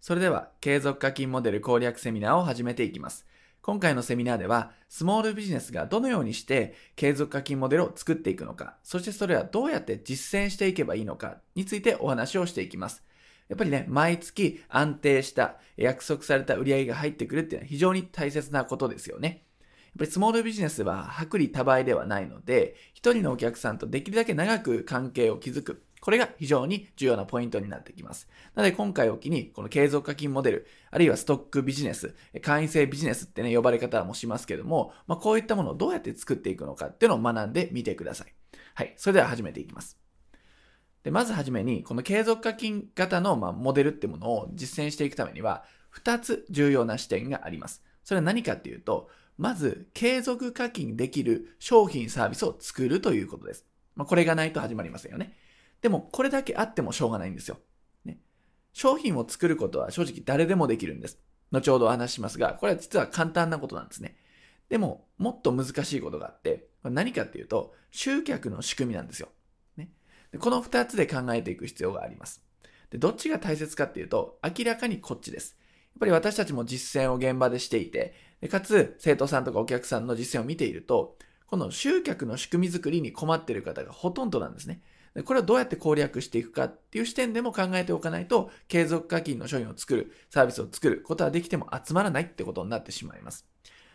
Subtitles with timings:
[0.00, 3.26] それでは、継続課金モデル攻略セミナーを始めていきます。
[3.62, 13.02] 今回のセミナーでは、スモールビジネスがどのようにして継続課金モデルを作っていくのか、そしてそれはどうやって実践していけばいいのかについてお話をしていきます。
[13.48, 19.28] やっぱりね、毎月安定した約束された売り上げが入ってくるっていうのは非常に大切なことですよね。
[19.28, 25.82] やっぱりスモールビジネスは薄利多売ではないので、一人のお客さんとできるだけ長く関係を築く。
[26.06, 28.28] これが非常に重要なポイントになってきます。
[28.54, 38.32] なので今回を機に、この継続課金モデル、あるいはストックビジネス、会員制ビジネスってね、呼ばれ方もしますけども、まあ、こういったものをどうやって作っていくのかっていうのを学んでみてください。
[38.74, 38.94] はい。
[38.96, 39.98] それでは始めていきます。
[41.02, 47.82] で、まずはじめに、この継続課金型の、まモデルってものを実践していくためには、2つ重要な視点があります。
[48.04, 53.66] それは何かっていうと、まず、継続課金できる商品サービスを作るということです。
[53.96, 55.34] まあ、これがないと始まりませんよね。
[55.86, 57.58] でも、これだけあってもしょうがないんですよ。
[58.04, 58.18] ね。
[58.72, 61.20] 商品を作ることは正直誰でもできるんです。
[61.52, 64.16] 後ほどお話ししますが、これは実は簡単なことなんですね。
[64.68, 69.28] でも、もっと難しいことがあって、何かっていうと、集客の仕組みなんですよ。
[69.76, 69.90] ね。
[70.32, 72.42] でこの二つで考えていく必要があります。
[72.90, 75.56] で、どっちが大切かっていうと、明らかにこっちです。
[75.60, 84.82] やっぱり私たちも実践を現場でしていて、でかつ生徒さんとかお客さんの実践を見ていると、この集客の仕組み作りに困っている方がほとんどなんですね。
[85.24, 93.46] これをどうやって攻略していくかっていう視点でも考えておかないと、継続課金の商品を作る、サービスを作ることはできても集まらないってことになってしまいます。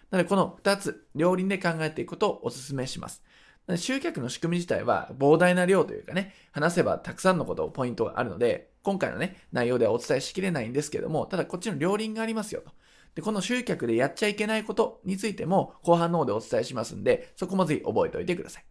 [0.09, 3.23] なので、この2つ、両輪で考えていくことをお勧めします。
[3.75, 12.72] 集客の仕組み自体は膨大な量というかね、話せばたくさんのことをポイントがあるので、今回のね、内容ではお伝えしきれないんですけども、ただこっちの両輪がありますよと。
[13.13, 18.66] で、この集客でやっちゃいけないことについても後半の方でお伝えしますんで、そこもぜひ覚えておいてください。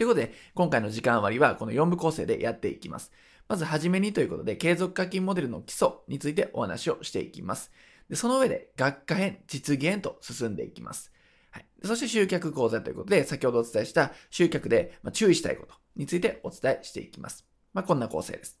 [0.00, 3.12] ということで、今回の時間割はこの4部構成でやっていきます。
[3.50, 7.70] まずはじめにということで、継続課金モデルの基礎についてお話をしていきます。
[8.08, 11.12] でその上で、学科編、実現へと進んでいきます。
[11.50, 17.44] はい、そして集客講座ということで、先ほどお伝えした集客で注意したいことについてお伝えしていきます。
[17.74, 18.58] まあ、こんな構成です。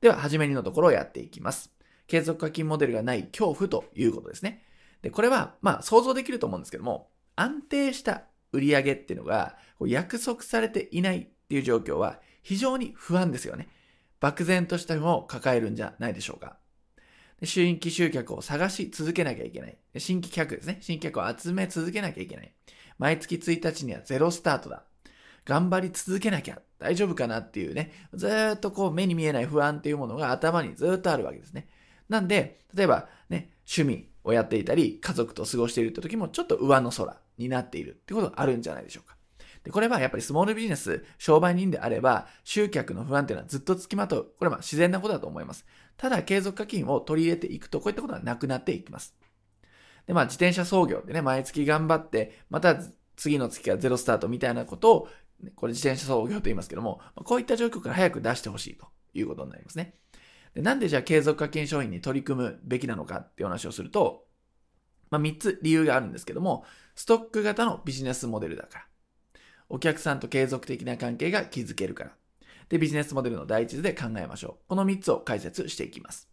[0.00, 1.70] では、はじめにのところをやっていきます。
[2.06, 4.62] 継続課金モデルがない恐怖ということですね。
[5.02, 8.22] で、これは、まあ、想像できると思うんですけども、安定した
[8.56, 9.56] 売り上げっていうのが
[9.86, 13.68] 約束されていないっていう状況は非常に不安ですよね。
[14.18, 16.56] 漠然としたもを抱えるんじゃないでしょうか。
[17.44, 19.76] 新規集客を探し続けなきゃいけない。
[19.98, 20.78] 新規客ですね。
[20.80, 22.52] 新規客を集め続けなきゃいけない。
[22.98, 24.84] 毎月1日にはゼロスタートだ。
[25.44, 31.68] 頑張り続けなきゃ大丈夫かなっていうね、ずっとこう目に見えない不安っていうものが頭にずっとあるわけですね。
[32.08, 39.16] なんで、例えばね、趣味をやっていたり、家族と過ごしているって時もちょっと上の空になっているってことがあるんじゃないでしょうか。
[39.64, 44.32] で、これはやっぱりスモールビジネス、商売人であれば、集客の不安っていうのはずっと付きまとう。
[44.38, 45.66] これは自然なことだと思います。
[45.96, 49.16] ただ、継続課金を取り入れていくと、こういったことはなくなっていきます。
[50.06, 52.76] で、まあ、自転車操業でね、毎月頑張って、また
[53.16, 55.08] 次の月からゼロスタートみたいなことを、
[55.56, 59.94] これ自転車操業と言いますけども、こういった状況から早く出してほしいということになりますね。
[60.54, 64.25] でなんでじゃあ継続課金商品に取り組むべきなのかっていう話をすると、
[65.10, 68.86] まあ、3つ理由があるんですけども、ストック型のビジネスモデルだから。
[69.68, 72.12] お客さんと継続的な関係が築けるから。
[72.68, 74.68] で、ビジネスモデルの第一図で考えましょう。
[74.68, 76.28] この3つを解説していきます。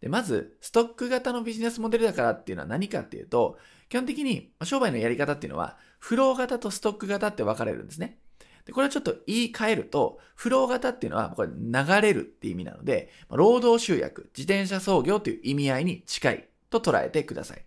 [0.00, 3.58] で、まず、ストック型のビジネスモデルだからっていうのは何かっていうと、
[3.88, 8.18] 基本的に商売のやり方っていうのは、フロー型とストック型って分かれるんですね。
[8.64, 17.64] で、これはちょっと言い換えると、フロー型っていうのは、これ流れるって意味なので、労働集約、自転車操業という意味合いに近いと捉えてください。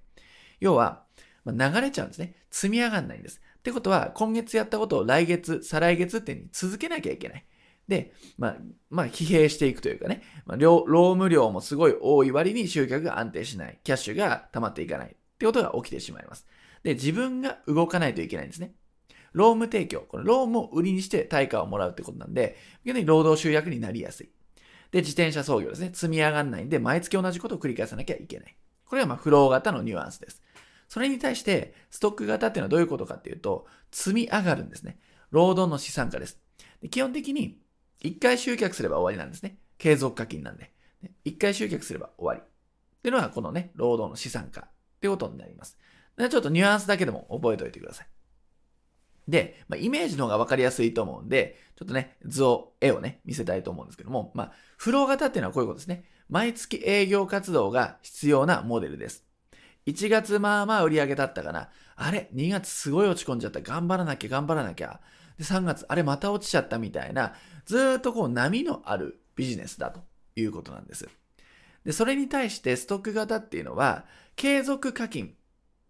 [0.59, 1.03] 要は、
[1.43, 2.35] ま流れちゃうんですね。
[2.49, 3.41] 積み上がんないんです。
[3.59, 7.45] ってことは、今月やったことを来月、再来月ってに続けなきゃいけない。
[7.87, 8.57] で、まあ、
[8.89, 13.79] まあ、疲弊していくというかね、まあ、労務量もすごい多い割に集客が安定しない。
[13.83, 15.07] キャッシュが溜まっていかない。
[15.07, 16.47] ってことが起きてしまいます。
[16.83, 18.73] で、自分が動かないといけないんですね。
[19.33, 20.01] 労務提供。
[20.01, 24.29] この労務を売りにして対価をもらうってことなんで、逆に労働集約になりやすい。
[24.91, 25.91] で、自転車操業ですね。
[25.93, 28.55] 積み上がらないんで、毎月同じことを繰り返さなきゃいけない。
[28.85, 30.41] これはまあ、フロー型のニュアンスです。
[30.87, 34.99] それに対して、ストック型っていうのはどういうことかっていうと、積み上がるんですね。
[35.31, 36.39] 労働の資産化です。
[36.81, 37.59] で基本的に、
[38.01, 39.57] 一回集客すれば終わりなんですね。
[39.77, 40.71] 継続課金なんで。
[41.23, 42.41] 一回集客すれば終わり。
[42.41, 42.43] っ
[43.01, 44.69] ていうのは、このね、労働の資産化っ
[45.01, 45.77] てことになります。
[46.17, 48.07] ちょっとニュアンスだけでも覚えておいてください。
[49.27, 56.05] で、まあ、イメージの方が分かりやすいと思うんで、ちょっとね、図を、絵をね、見せたいと思うんですけども、まあ、フロー型っていうのはこういうことですね。
[56.29, 59.25] 毎月営業活動が必要なモデルです。
[59.85, 61.69] 1月まあまあ売り上げだったかな。
[61.95, 63.61] あれ ?2 月すごい落ち込んじゃった。
[63.61, 64.99] 頑張らなきゃ頑張らなきゃ。
[65.37, 67.33] で、3月、あれまた落ちちゃったみたいな、
[67.65, 70.01] ずっとこう波のあるビジネスだと
[70.35, 71.07] いうことなんです。
[71.83, 74.05] で、それに対してストック型っていうのは、
[74.35, 75.35] 継続課金。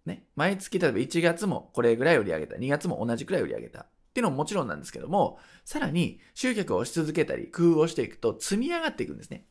[0.05, 0.25] ね。
[0.35, 2.55] 毎月、例えば1月もこれぐらい売り上げた。
[2.57, 3.81] 2月も同じくらい売り上げた。
[3.81, 9.45] っていうのももちろんなんですけども、さらに集客をし続けたり、工夫をしていくと積み上がっていくんですね。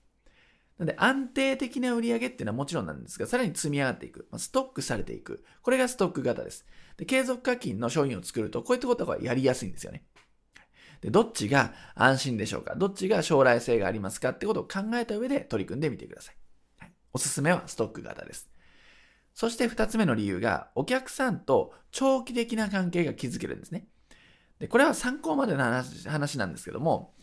[0.79, 4.29] なので安定的な売り上げっていうのはもちろんなんですが、さらに積み上がっていく。
[4.37, 5.45] ストックされていく。
[5.63, 6.67] これがストック型です。
[6.97, 10.05] で、継続課金の商品を作ると、こういったことがやりやすいんですよね。
[11.01, 12.75] で、どっちが安心でしょうか？
[12.75, 16.37] どっちが将来性がありますかってことを考えた上で取り組んでみてください。
[16.79, 18.51] はい、おすすめはストック型です。
[19.35, 23.87] そして二つ目の理由が、お客さんと長期的な関係が築けるんですね。
[24.61, 25.65] で、これは参考までの
[26.07, 27.15] 話なんですけども、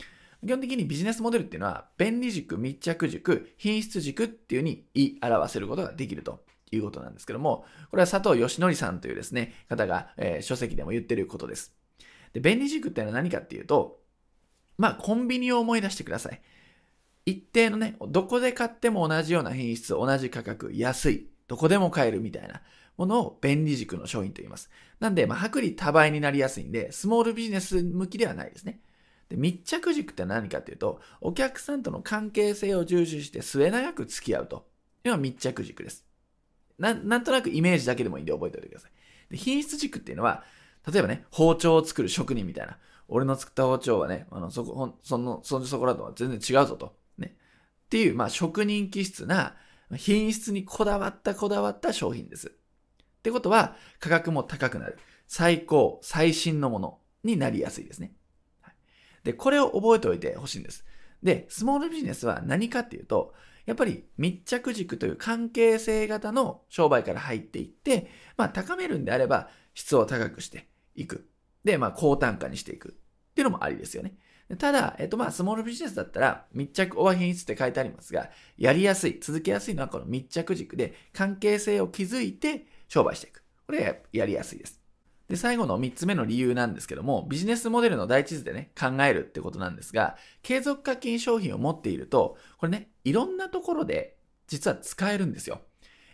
[0.44, 11.74] 基本的にビジネスモデルっていうのは、便利軸、密着軸、品質軸っていう風に言い表せることができるということなんですけども、これは佐藤義則さんというですね、方が、えー、書籍でも言ってることです。
[12.32, 14.00] で、便利軸っていうのは何かっていうと、
[14.78, 16.40] まあ、コンビニを思い出してください。
[17.24, 22.62] 一定のね、どこで買っても同じような品質、同じ価格、安い、どこでも買えるみたいな
[22.96, 24.70] ものを便利軸の商品と言います。
[24.98, 28.80] なんで、まあ、薄利多売になりやすいんで、スモールビジネス向きではないですね。
[29.32, 34.66] で密着軸って何かっていうと、お客さんとの関係性を重視して末永く付き合うと
[35.04, 36.04] いうのが密着軸です。
[36.78, 38.90] ななんとなくイメージだけでもいいんで覚えておいてください。
[39.30, 40.44] で品質軸っていうのは、
[40.86, 42.76] 例えばね、包丁を作る職人みたいな。
[43.08, 46.94] 俺の作った包丁はね、あの、そこ、その、そのそこらとは全然違うぞと。
[47.16, 47.36] ね。
[47.86, 49.56] っていう、まあ、職人気質な、
[49.96, 52.48] 品質にこだわったこだわった商品です。
[52.48, 52.52] っ
[53.22, 54.98] てことは、価格も高くなる。
[55.26, 58.12] 最高、最新のものになりやすいですね。
[59.24, 60.84] で、これを覚えておいてほしいんです。
[61.22, 63.34] で、スモールビジネスは何かっていうと、
[63.64, 71.28] やっぱり密着軸という関係性型の商売から入っていって、まあ高めるんであれば質を高くしていく。
[71.64, 72.88] で、まあ高単価にしていく
[73.30, 74.14] っていうのもありですよね。
[74.58, 83.44] ただ、えっとまあスモールビジネスだったら密着オア品質って書いてありますが、やりやすい、続けやすいのはこの密着軸で関係性を築いて商売していく。
[83.66, 84.81] これやりやすいです。
[85.32, 95.62] で、最後の3つ目の理由なんですけども、ビジネスモデルの第一図でね、考えるってことなんですが、継続課金商品を持っていると、これね、いろんなところで実は使えるんですよ。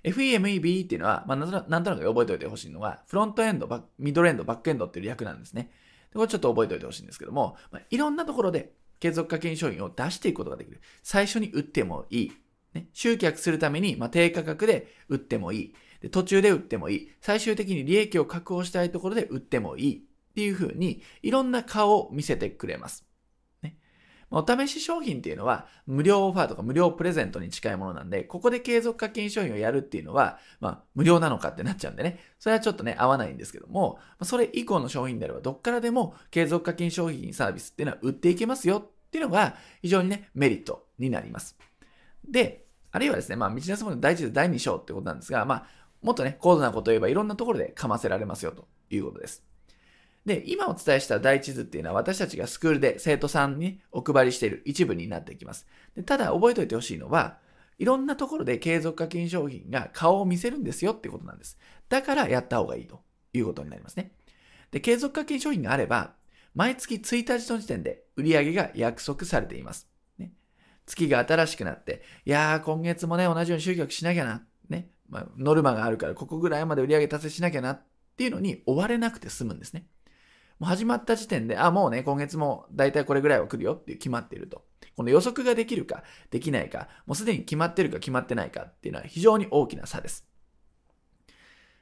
[0.05, 5.73] FEMEB っていうのは、まあ、なんとなく覚えておいてほしいのは、フロントエンド、ミドルエンド、バックエンドっていう略なんですね。
[6.12, 10.81] でこれちょっと覚えておいてほしいんですけども、まあ、いろんなところで継続課金商品を出していくことができる。
[11.03, 12.32] 最初に売ってもいい。
[12.73, 15.75] ね、集客するために、まあ、低価格で売ってもいい。
[16.00, 17.11] で、途中で売ってもいい。
[17.21, 20.09] 最終的に利益を確保したいところで売ってもいい。
[20.31, 23.05] っていう風に、いろんな顔を見せてくれます。
[23.61, 23.77] ね。
[24.31, 32.21] お試し商品っていうのは、無料オファーとか無料プレゼントに近いものなんで、ここで継続課金商品をやるっていうのは、まあ、無料なのかってなっちゃうんでね。
[32.39, 41.56] それはちょっとね、合わないんですけども、それ以降の商品であれば、どっからでも継続課金商品サービスっていうのは売っていけますよっていうのが、非常にね、メリットになります。
[42.29, 45.67] で、あるいはですね、まあ、ビジネスモデル第一で第2章ってことなんですが、まあ、
[46.03, 49.43] もっとね、高度なことを言えばいろんなところでかませられますよということです。
[50.25, 55.67] で、今お伝えした第一図っていうのは私たちがスクールで生徒さんにお配りしている一部になっていきます。
[55.97, 57.39] でただ覚えておいてほしいのは、
[57.79, 61.59] いろんなところで継続課金商品が顔を見せるんですよってことなんです。
[61.89, 63.00] だからやった方がいいと
[63.33, 64.12] いうことになりますね。
[64.71, 66.15] で、継続課金商品があれば、
[66.55, 69.89] 毎月1日の時点で売り上げが約束されています。
[70.19, 70.33] ね、
[70.87, 74.45] 月が新しくなって、いやー今月もね、同じように集客しなきゃな。
[74.69, 74.90] ね。
[75.09, 77.83] まあ、ノルマがあるから、ここぐらいまで売り上げ達成しなきゃなっ
[78.17, 79.87] ていうのに追われなくて済むんですね。
[80.59, 84.65] もう始まった時点で、あ、もうね、今月も大体これぐらいは来るよっていう決まっていると。
[84.97, 90.27] この予測ができるか、できないか、もうすでに決まってるか決まってないかっていうのは非常に大きな差です。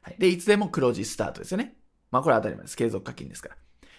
[0.03, 0.17] はい。
[0.19, 1.77] で、いつでも黒字スタートですよね。
[2.11, 2.77] まあこれは当たり前です。
[2.77, 3.57] 継続課金ですから。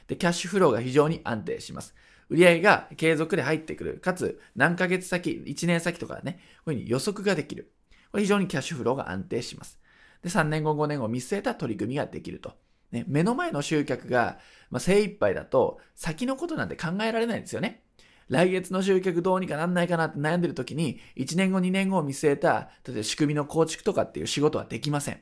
[0.08, 1.96] で、キャッシュフローが非常に安定します。
[2.30, 4.00] 売上が継続で入ってくる。
[4.00, 7.74] かつ、何ヶ月先、1年先とかね、こういうふうに予測ができる。
[8.12, 9.80] これ非常にキャッシュフローが安定します。
[10.22, 12.54] で、3年後、5年後見据えた取り組みができると。
[12.92, 17.84] ね、目の前の集客が、まあ、精一杯だと、先のことなんて考えられないんですよね。
[18.30, 25.22] 来月の集客どうにかなんないかなって悩んでる時に、1年後、2年後を見据えた、例えば仕組みの構築とかっていう仕事はできません。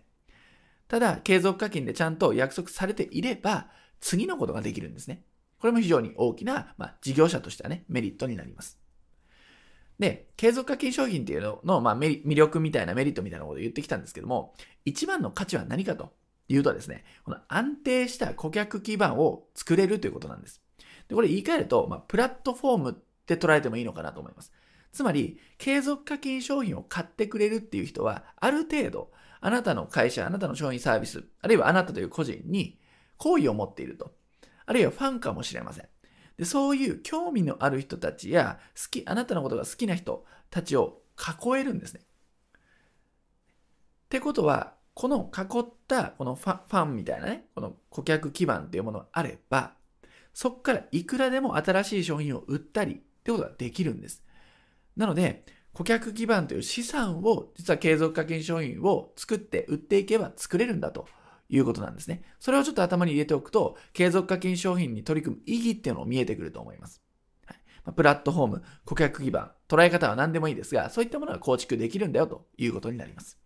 [0.88, 5.24] ただ、継続課金でちゃんと約束されていれば、次のことができるんですね。
[5.60, 8.80] これも非常に大きな、まあ、事業者としてはね、メリットになります。
[10.00, 16.14] で、継続課金商品っていうのの、まあ、魅力みたいなメリットみたいなことを言ってきたんですけども、一番の価値は何かと
[16.50, 20.62] いうとですね、この安定した顧客基盤を作れるということなんです。
[21.08, 22.94] で、これ言い換えると、まあ、プラットフォームっ
[23.26, 24.52] て捉えてもいいのかなと思います。
[24.92, 29.12] つまり、継続課金商品を買ってくれるっていう人は、ある程度、
[29.42, 32.80] あなたの会社、あなたの商品サービス、あるいはあなたという個人に
[33.18, 34.14] 好意を持っていると。
[34.66, 35.88] あるいはファンかもしれません。
[36.38, 42.02] でそういう興味のある人たちや好き、あなたのことが好きな人たちを囲えるんですね。
[42.02, 42.04] っ
[44.10, 49.74] てことは、この囲ったこのファファンみたいなね、この顧客基盤っていうものがあれば、
[50.34, 54.24] そこからいくらでも新しい商品を売ったりってことができるんです。
[54.98, 61.08] なので、顧客基盤という資産を、実は継続課金商品を作って売っていけば作れるんだと
[61.50, 62.24] いうことなんですね。
[62.40, 67.02] それをちょっと頭に入れておくと、継続課金商品に取り組む意義っていうのを見えてくると思います。
[67.46, 73.40] はいまプラットフォーム、顧客基盤、捉え方は何でもいいですが、そういったものが構築できるんだよということになります。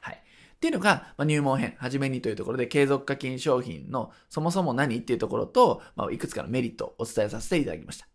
[0.00, 0.14] はい。
[0.14, 8.06] っていうのが、ま入門編、はじめにというところで、継続課金商品のそもそも何っていうところと、まあ、いくつかのメリットをお伝えさせていただきました。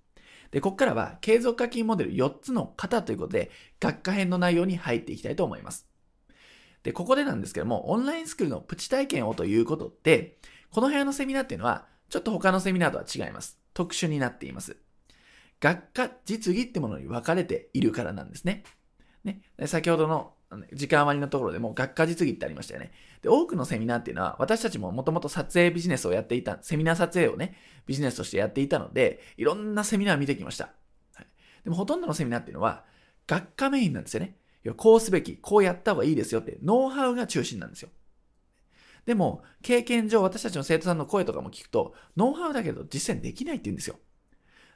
[0.52, 5.88] で、ここからは継続課金モデル4つの型ということで、学科編の内容に入っていきたいと思います。
[6.86, 10.38] で、ここでなんですけども、オンラインスクールのプチ体験をということで、
[10.70, 13.60] この部屋のセミナーっていうのは、ちょっと他のセミナーとは違います。
[13.74, 14.78] 特殊になっています。
[15.60, 18.64] 学科実技ってものに分かれているからなんですね。
[19.24, 19.42] ね。
[19.66, 20.34] 先ほどの
[20.74, 22.92] 時間割のところでも学科実技ってありましたよね。
[23.24, 30.70] で、多くのセミナーっていうのは、私たちももともと撮影ビジネスをやっていた、セミナー撮影をね、ビジネスとしてやっていたので、いろんなセミナー見てきました。
[31.16, 31.28] はい、
[31.64, 32.86] でもほとんどのセミナーっていうのは、
[33.26, 34.38] 学科メインなんですよね。
[34.74, 37.90] こうすべき、こうやった方がいいですよって、ノウハウが中心なんですよ。
[39.06, 43.98] でも、経験上、私たちの生徒さんの声とかも聞くと、ノウハウだけど実践できないって言うんですよ。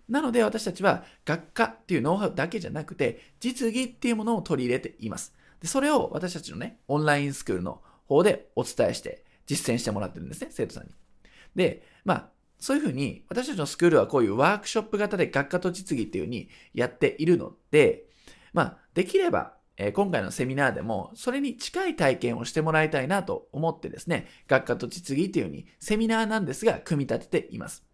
[0.08, 5.34] なので私たちは学科っていうノウハウだけじゃなくて、実技っていうものを取り入れています。
[5.62, 10.90] で、それを私たちのね、オンラインスクールの方でお伝えして実践してもらってるんですね、生徒さんに。
[11.56, 12.30] で、まあ、
[12.60, 18.06] そういうふうに私たちのスクールはこういうワークショップ型で学科と実技っていうふうにやっているので、
[18.54, 27.86] まあ、できれば、え、今回のセミナーでもそれに近い体験をしてもらいたいなと思ってですね、学科と実技っていうようにセミナーなんですが組み立てています。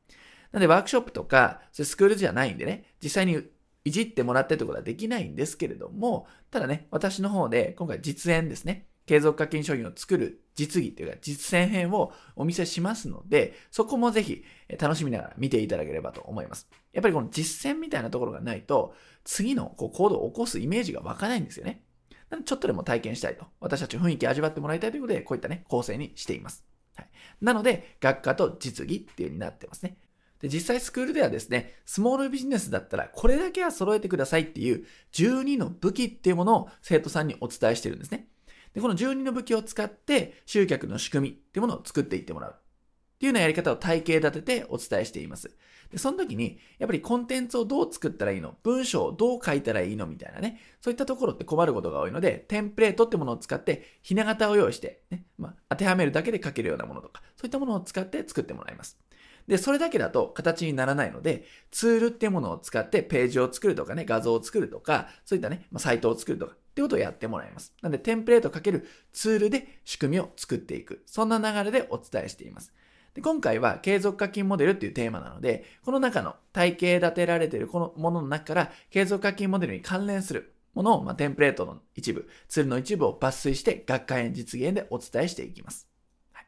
[0.52, 3.40] なんでワークショップとか、それスクールじゃないんでね、実際に
[3.84, 14.44] いじってもらってってことはできないんですけれども、ただね、私の方で今回実演ですね、継続課金商品を作る実技というか実践編をお見せしますので、そこもぜひ
[14.80, 16.68] 楽しみながら見ていただければと思います。
[16.94, 21.84] やっぱりこの実践みたいなところがないと、次のこう行動を起こすイメージが湧かないんですよね。
[22.30, 23.46] なのでちょっとでも体験したいと。
[23.60, 26.66] 私たち雰囲気味わってもらいたいということで、こういったね、構成にしています。
[26.96, 27.10] はい、
[27.42, 29.98] なので、学科と実技っていう風になってますね。
[30.40, 38.28] で、実際スクールではですね、スモールビジネスだったらこれだけは揃えてくださいっていう12の武器っていうものを生徒さんにお伝えしてるんですね。
[38.76, 42.52] で、この12の武器を使って集客の仕組みっていうものを作っていってもらう。
[42.52, 45.56] っていうようなやり方を体系立ててお伝えしています。
[45.90, 48.58] で、その時に、やっぱりコンテンツをどう作ったらいいの？
[48.64, 50.60] 文章をどう書いたらいいのみたいなね。
[50.82, 59.00] そういったところって困ることが多いので、テンプレートってものを使って、ひな形を用意して、ね、まあ、当てはめるだけで書けるようなものとか、そういったものを使って作ってもらいます。
[59.48, 67.74] で、それだけだと形にならないので、ツールってものを使ってページを作るとかね、画像を作るとか、そういったね、まあ、サイトを作るとか、ってことをやってもらいます。
[67.82, 71.04] なので、テンプレートかけるツールで仕組みを作っていく。
[71.06, 72.74] そんな流れでお伝えしています。
[73.14, 85.88] で今回は継続課金モデルっていうテーマなので、この中の体系立てられているこのものの中から継続課金モデルに関連するものを、まあ、テンプレートの一部、ツールの一部を抜粋して学科編実現でお伝えしていきます。
[86.34, 86.46] はい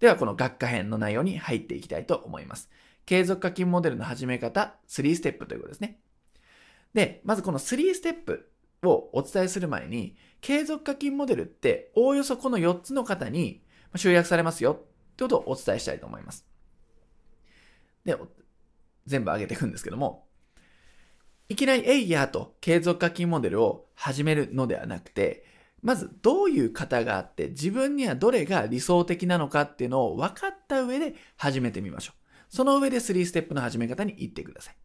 [0.00, 2.70] では、この学科編の内容に入っていきたいと思います。
[3.04, 6.00] 継続課金モデルの始め方、3ステップということですね。
[6.94, 8.51] で、まずこの3ステップ
[8.84, 13.62] をお伝えする前に、継続課金モデルっておおよそこの4つの方に
[13.94, 14.76] 集約されますよっ
[15.16, 16.44] てことをお伝えしたいと思います。
[18.04, 18.16] で、
[19.06, 20.26] 全部上げていくんですけども、
[21.48, 25.44] いきなりエイヤーと継続課金モデルを始めるのではなくて、
[25.82, 32.22] まずどういう方があって自分にはどれが理想的なのかっていうのを分かった上で始めてみましょう。
[32.48, 34.76] その上で3ステップの始め方に行ってください。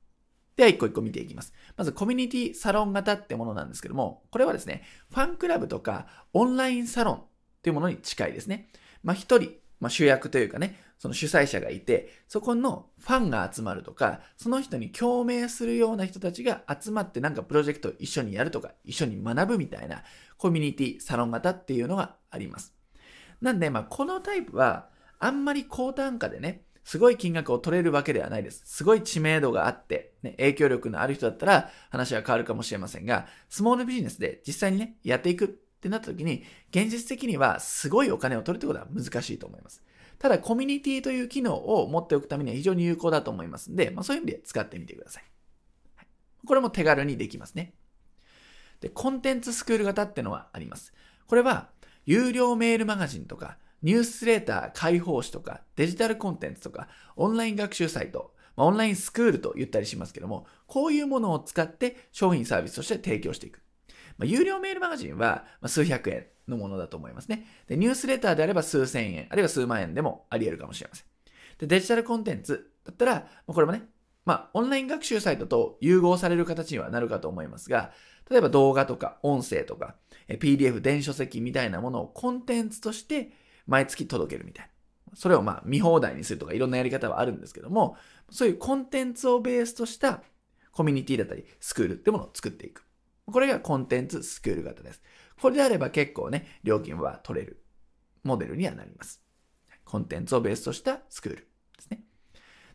[0.57, 1.53] では一個一個見ていきます。
[1.77, 7.21] まずコミュニティサロン型ってものなんですけども、これはですね、ファンクラブとかオンラインサロンっ
[7.61, 8.69] ていうものに近いですね。
[9.03, 20.03] まあ一人、まあ主役というかね、その主催者がいて、そこのファンが集まるとか、その人に共鳴するような人たちが集まってなんかプロジェクトを一緒にやるとか、一緒に学ぶみたいな
[20.37, 22.73] コミュニティ、サロン型っていうのがあります。
[23.41, 28.61] なんで、まあ、このタイプは、あんまり高単価でね、すごい金額を取れるわけではないです。
[28.63, 39.83] すごい知名度があって、ね、影響力のある人だったら話は変わるかもしれませんが、スモールビジネスで実際にね、やっていくってなった時に、現実的にはすごいお金を取るってことは難しいと思います。
[40.17, 45.19] ただ、コミュニティという機能を持っておくためには非常に有効だと思いますんで、まあ、そういう意味で使ってみてくださ。
[45.19, 45.23] い、
[46.45, 47.73] これも手軽にできますね。
[48.79, 50.93] で、コンテンツスクール型ってのはあります。
[51.27, 51.67] これは、
[52.05, 63.61] 有料メールマガジンとか、ニュースレーター開放誌とか、デジタルコンテンツとか、オンライン学習サイト、オンラインスクールと言ったりしますけども、こういうものを使って商品サービスとして提供していく。
[64.17, 67.45] ま、有料メールマガジンは数百円のものだと思いますね。
[67.67, 71.05] で、ニュースレターであれば数千円、あるいは数万円でもあり得るかもしれません。
[71.59, 73.83] で、デジタルコンテンツだったら、これもね、
[74.25, 77.91] まあ、オンライン学習サイトと融合される形にはなるかと思いますが、
[78.29, 79.95] 例えば動画とか音声とか、
[80.27, 83.31] PDF、電子書籍みたいなものをコンテンツとして
[83.67, 84.71] 毎月届けるみたいな。
[85.15, 87.95] それをまあ見放題にするとかいろんなやり方はあるんですけども、
[88.29, 90.23] そういうコンテンツをベースとした
[90.71, 92.85] コミュニティだったりスクールってものを作っていく。
[93.25, 95.01] これがコンテンツスクール型です。
[95.41, 97.63] これであれば結構ね、料金は取れる
[98.23, 99.21] モデルにはなります。
[99.83, 101.43] コンテンツをベースとしたスクールで
[101.79, 102.01] すね。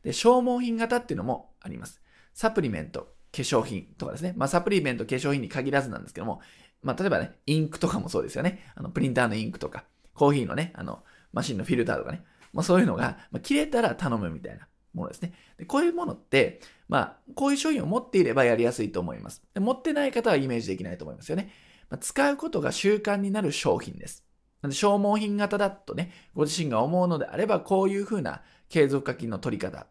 [0.03, 2.03] で、消耗品型っていうのもあります。
[2.35, 4.35] サプリメント、化粧品とかですね。
[4.37, 6.41] まあ、サプリメント、化粧品に限らずなんですけども、
[6.83, 8.73] まあ、例えばね、インクとかもそうですよね。
[8.75, 9.85] あの、プリンターのインクとか、
[10.15, 11.03] コーヒーのね、あの、
[11.33, 12.25] マシンのフィルターとかね。
[12.53, 15.33] まあ、そういうのが、まあ、切れたら頼むみたいなものですね。
[15.59, 19.43] でこういうものって、まあ、こういう商品を持っていればやりやすいと思います。
[19.55, 21.51] で持ってない方はイメージできないと思いますよね。
[21.89, 24.25] まあ、使うことが習慣になる商品です。
[24.61, 29.87] なんで消耗品型だとね、ご自身が思うのであれば、こういうふうな継続課金の取り方っ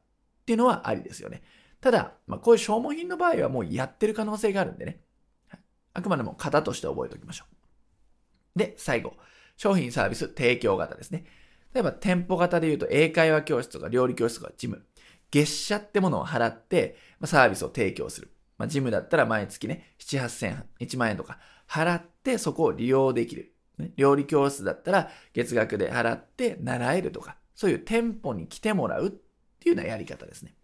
[0.46, 1.42] ていうのはありですよね。
[1.82, 5.02] ただ、まあ、こういう消耗品の場合はもうやってる可能性があるんでね。
[5.94, 7.46] あくまでも型として覚えておきましょ
[8.56, 8.60] う。
[8.60, 9.14] で、最後。
[9.62, 11.24] 商品サービス提供型ですね。
[11.76, 14.84] 例えば店舗型で言うと英会話教室とか料理教室とかジム。
[15.30, 18.32] 月謝ってものを払って、ま、サービスを提供する。
[18.58, 21.38] まあ、ジムだったら毎月ね、7、8千、1万円とか
[21.70, 23.54] 払ってそこを利用できる。
[23.78, 30.56] ね、料理教室だったら月額で払って習えるとか、そういう店舗に来てもらうっていうようなやり方ですね。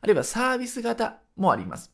[0.00, 1.92] あるいはサービス型もあります。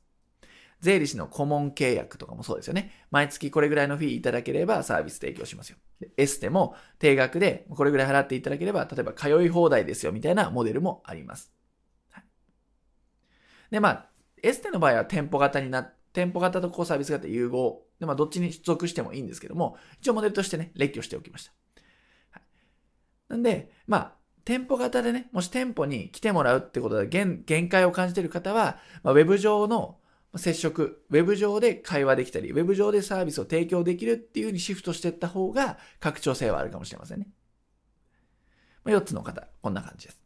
[0.81, 2.93] 税理士の顧問契約とかもそうですよね。
[3.11, 5.79] 毎月これぐらいのフィーいただければサービス提供しますよ。
[6.17, 11.53] エステも定額でこれぐらい払っていただければ、例えば通い放題ですよみたいなモデルもあります。
[12.11, 12.25] はい、
[13.71, 14.11] で、まあ、
[14.43, 15.83] エステの場合は店舗型にな、
[16.13, 17.83] 店舗型とこうサービス型融合。
[17.99, 21.53] で、まあ、どっちに属してもいいんですけども、一応モデルとしてね、列挙しておきました。
[22.31, 22.43] はい、
[23.31, 24.13] なんで、まあ、
[24.45, 29.99] 店舗型でね、もし店舗に来てもらうってことで限界を感じている方は、まあ、ウェブ上の
[30.37, 37.29] 接触、ウェブ上で会話できたり、ウェブ上でサービスを提供できるっていう風にシフトしていった方が拡張性はあるかもしれませんね。
[38.85, 40.23] ま、4つの方、こんな感じです。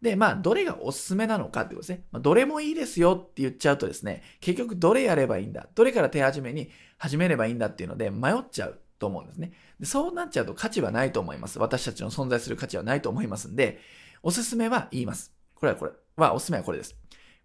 [0.00, 2.04] で、まあ、どれがおすすめなのかってことですね。
[2.10, 9.52] まあ、どれもいいですよって言っちゃうとですね、結局どれやればいいんだ、どれから手始めに始めればいいんだっていうので迷っちゃうと思うんですね。
[9.78, 11.58] でそうなっちゃうと価値はないと思います。
[11.58, 13.80] 私たちの存在する価値はないと思いますんで、
[14.22, 15.34] おすすめは言います。
[15.54, 16.99] これはこれは、おすすめはこれです。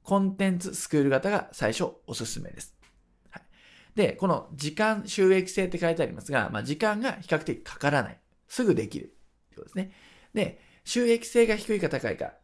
[0.06, 2.76] コンテンツスクール型が最初おすすめです。
[3.32, 3.44] はい、
[3.96, 8.20] で、この時間収益性って書いてありますが、まあ、時間が比較的かからない。
[8.48, 9.18] すぐできる。
[9.50, 9.92] ということですね。
[10.36, 12.36] で、収益性が低いか高いか。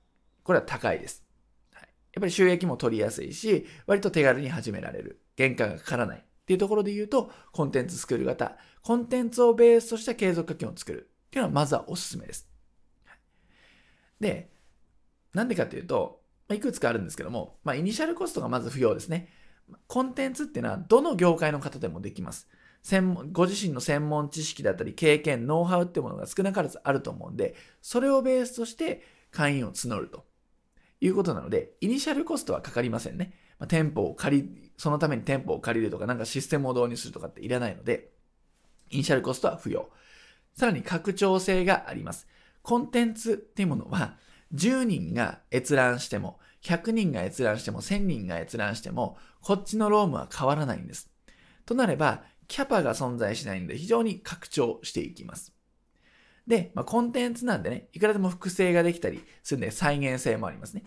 [0.44, 1.24] これは高いです。
[1.72, 5.22] はい、やっぱり収益も取りやすいし、割と手軽に始められる。
[5.38, 6.18] 原価がかからない。
[6.18, 8.58] っていうところで言うと、コンテンツスクール型。
[8.82, 11.12] コンテンツをベースとした継続課金を作る。
[11.28, 12.50] っていうのはまずはおすすめです。
[14.20, 14.52] で、
[15.36, 16.21] なんでかっていうと、
[16.52, 19.30] ま、いくつかあるんですけども、まあ、イニシャルコストがまず不要ですね。
[19.88, 22.48] コンテンツっていうのはどの業界の方でもできます。
[22.84, 30.26] 専門ご自身の専門知識だったり経験、ノウハウってものが少なからずあると思うんで、それをベースとして会員を募ると
[31.00, 33.34] いうことなので、イニシャルコストはかかりませんね。
[33.60, 38.12] まあ、店舗を借り、そのために店舗を借りるとか、なんかシステムを導入するとかっていらないので、
[38.90, 39.90] イニシャルコストは不要。
[40.54, 42.28] さらに拡張性があります。
[42.62, 44.18] コンテンツっていうものは、
[44.54, 51.10] 10人が閲覧しても、100人が閲覧しても、1000人が閲覧しても、こっちのロームは変わらないんです。
[51.66, 55.54] となれば、キャパが存在しないので、非常に拡張していきます。
[56.48, 60.84] で、まあ、コンテンツなんでね、いくらでも複製ができたりするんで、再現性もありますね。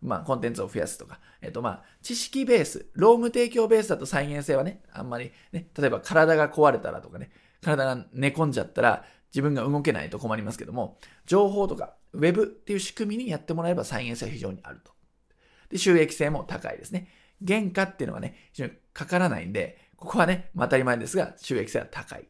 [0.00, 1.18] まあ、コンテンツを増やすとか。
[1.40, 7.30] えっと、まあ、知識ベース、ローム提供ベースだと再現性はね、あんまりね、例えば体が壊れたらとかね、
[7.62, 14.92] 体が寝込んじゃったら、自分が動けないと困りますけども、情報とか、ウェブっていう仕組みにやってもらえば再現性は非常にあると。
[15.68, 17.08] で、収益性も高いですね。
[17.46, 22.28] 原価っていうのがね、非常にかからないんで、ここはね、当たり前ですが、収益性は高い。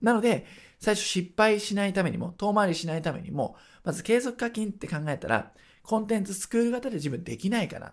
[0.00, 0.46] なので、
[0.78, 7.92] 最初失敗しないためにも、遠回りしないためにも、まず継続課金って考えたら、コンテンツスクール型で自分できないかなっ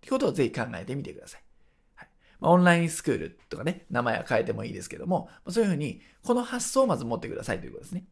[0.00, 1.42] てことをぜひ考えてみてください。
[1.96, 2.08] はい
[2.40, 8.04] ま、オンラインスクールとかね、名前は変えてもいいですけども、そういうふうに、この発想をまず持ってくださいということですね。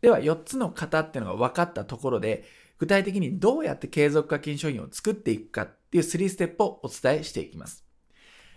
[0.00, 2.44] では、4つの型っていうのが分かったところで、
[2.78, 7.84] 具体的にどうやって継続課金商品を作っていくかっていう3ステップをお伝えしていきます。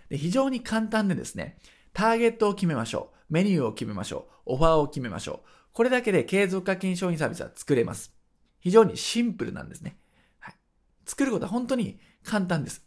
[0.08, 1.58] で非常に簡単でですね、
[1.92, 3.16] ターゲットを決めましょう。
[3.30, 4.52] メニューを決めましょう。
[4.54, 5.48] オファーを決めましょう。
[5.72, 8.14] これだけで継続課金商品サービスは作れます。
[8.60, 9.96] 非常にシンプルなんですね。
[10.38, 10.54] はい。
[11.06, 12.84] 作ることは本当に簡単です。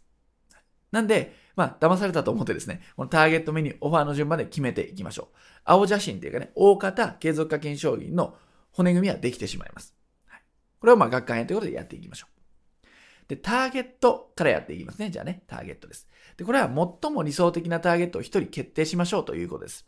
[0.92, 5.36] なんで、まあ、騙されたと思ってですね、このターゲットメニュー、オファーの順番で決めていきましょう。
[5.64, 8.36] 青写真っていうかね、大方継続課金商品の
[8.76, 9.94] 骨組みはできてしまいます。
[10.26, 10.42] はい、
[10.80, 12.36] これをまあ学会編ということでやっていきましょう。
[13.28, 15.10] で、ターゲットからやっていきますね。
[15.10, 16.06] じゃあね、ターゲットです。
[16.36, 16.66] で、これは
[17.02, 19.86] 最も理想的なターゲットを一人決定しましょうということです。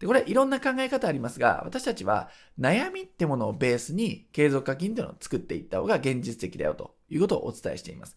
[0.00, 8.16] で、これいろんな考え方ありますが、私たちは悩みってものをベースに継続課金っていうのを作っていった方が現実的だよということをお伝えしています。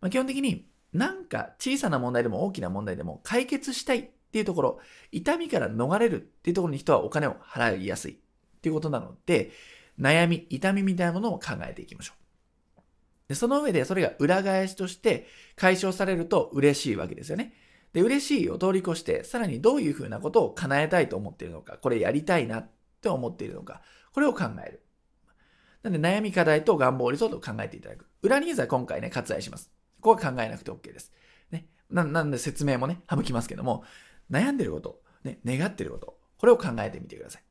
[0.00, 4.80] まあ、基本的になんか小さな問題でも大きな問題でも解決したいっていうところ、
[5.12, 8.18] 痛みから逃れるっていうところに人はお金を払いやすい
[8.58, 9.50] っていうことなので、
[9.98, 12.18] 悩み、痛みみたいなものを考えていきましょう。
[13.28, 17.52] でその上でそれが裏返しとして解消されると嬉しいわけですよね。
[17.92, 24.82] で、嬉しいを通り越して、さらにどういうふうなことを叶えたいと思っているのか、これやりたいなって思っているのか、これを考える。
[25.82, 28.06] なんで悩み課題と願望理想と考えていただく。
[28.22, 29.70] 裏ニーズは今回ね、割愛します。
[30.00, 31.12] ここは考えなくて OK です。
[31.50, 31.66] ね。
[31.90, 33.84] ななんで説明もね、省きますけども、
[34.30, 37.42] 悩んでること、ね、願ってること、これを考えてみてください。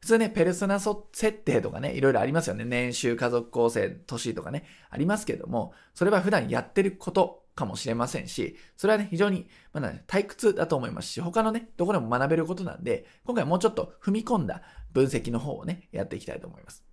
[0.00, 2.64] 普通ね、ペルソナ設定とかね、いろいろありますよね。
[2.64, 16.84] 年収、家族構成、年とかね、ありますけども、それは普段やってることかもしれませんし、それはね、非常に、まだね、退屈だと思いますし、他のね、どこでも学べることなんで、今回もうちょっと踏み込んだ分析の方をね、やっていきたいと思います。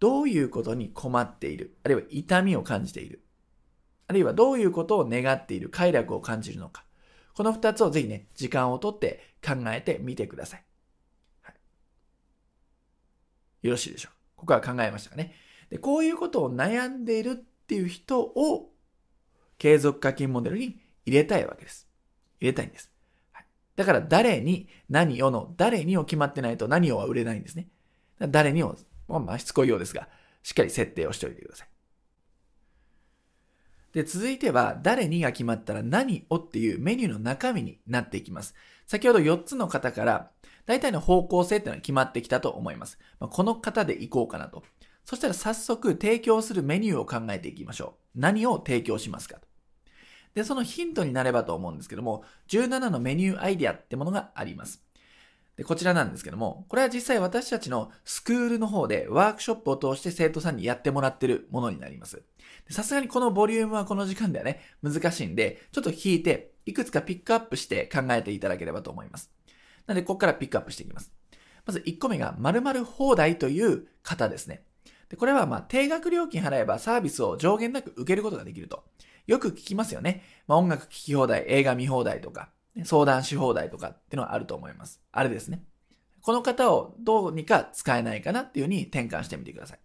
[0.00, 3.22] どういうことに困っている、あるいは痛みを感じている、
[4.08, 6.84] あるいはどういうことを願っている、快楽を感じるのか？
[7.34, 10.56] この二つをぜひね、時間をとって考えてみてくださ。
[10.56, 10.63] い、
[13.64, 15.34] よろしいでしょうここは考えましたかね。
[15.70, 17.34] で、こういうことを悩んでいるっ
[17.66, 18.70] ていう人を
[19.58, 21.88] 継続課金モデルに入れたいわけです。
[22.40, 22.90] 入れたいんです。
[23.32, 27.68] はい、だから誰に何をの誰にを決まってないと何をは売れないんですね。
[28.20, 28.76] 誰にを、
[29.08, 30.08] まあしつこいようですが、
[30.42, 31.68] しっかり設定をしておいてください。
[33.94, 38.54] で、続いては、誰にが決まったら何をっていうメニューの中身になっていきます。
[38.86, 40.30] 先ほど4つの方から、
[40.66, 42.98] 大体の方向性っていうのは決まってきたと思います。
[43.20, 44.62] まあ、この方で行こうかなと。
[45.04, 48.20] そしたら早速提供するメニューを考えていきましょう。
[48.20, 49.46] 何を提供しますかと。
[50.34, 54.82] で、そのヒントになればと思うんですけども、17のメニューアイデアってものがあります。
[55.56, 62.22] で、こちらなんですけども、これは実際私たちのスクールの方でワークショップを通して生徒さんにやってもらってるものになります。
[62.70, 69.30] さすがにこのボリュームはこの時間ではね、難しいんで、ちょっと引いて、いくつかピックアップして考えていただければと思います。
[69.86, 71.12] なので、ここからピックアップしていきます。
[71.66, 74.64] まず1個目が、〇〇放題という方ですね。
[75.08, 78.84] でこれはまあ定額料金払えばサービスを上限なく受けることができると。
[79.26, 80.22] よく聞きますよね。
[80.46, 82.50] まあ、音楽聴き放題、映画見放題とか、
[82.84, 85.00] 相談し放題とかっていうのはあると思います。
[85.12, 85.64] あれですね。
[86.20, 89.78] この方をどうにか使えないかなっていう風に転換してみてください。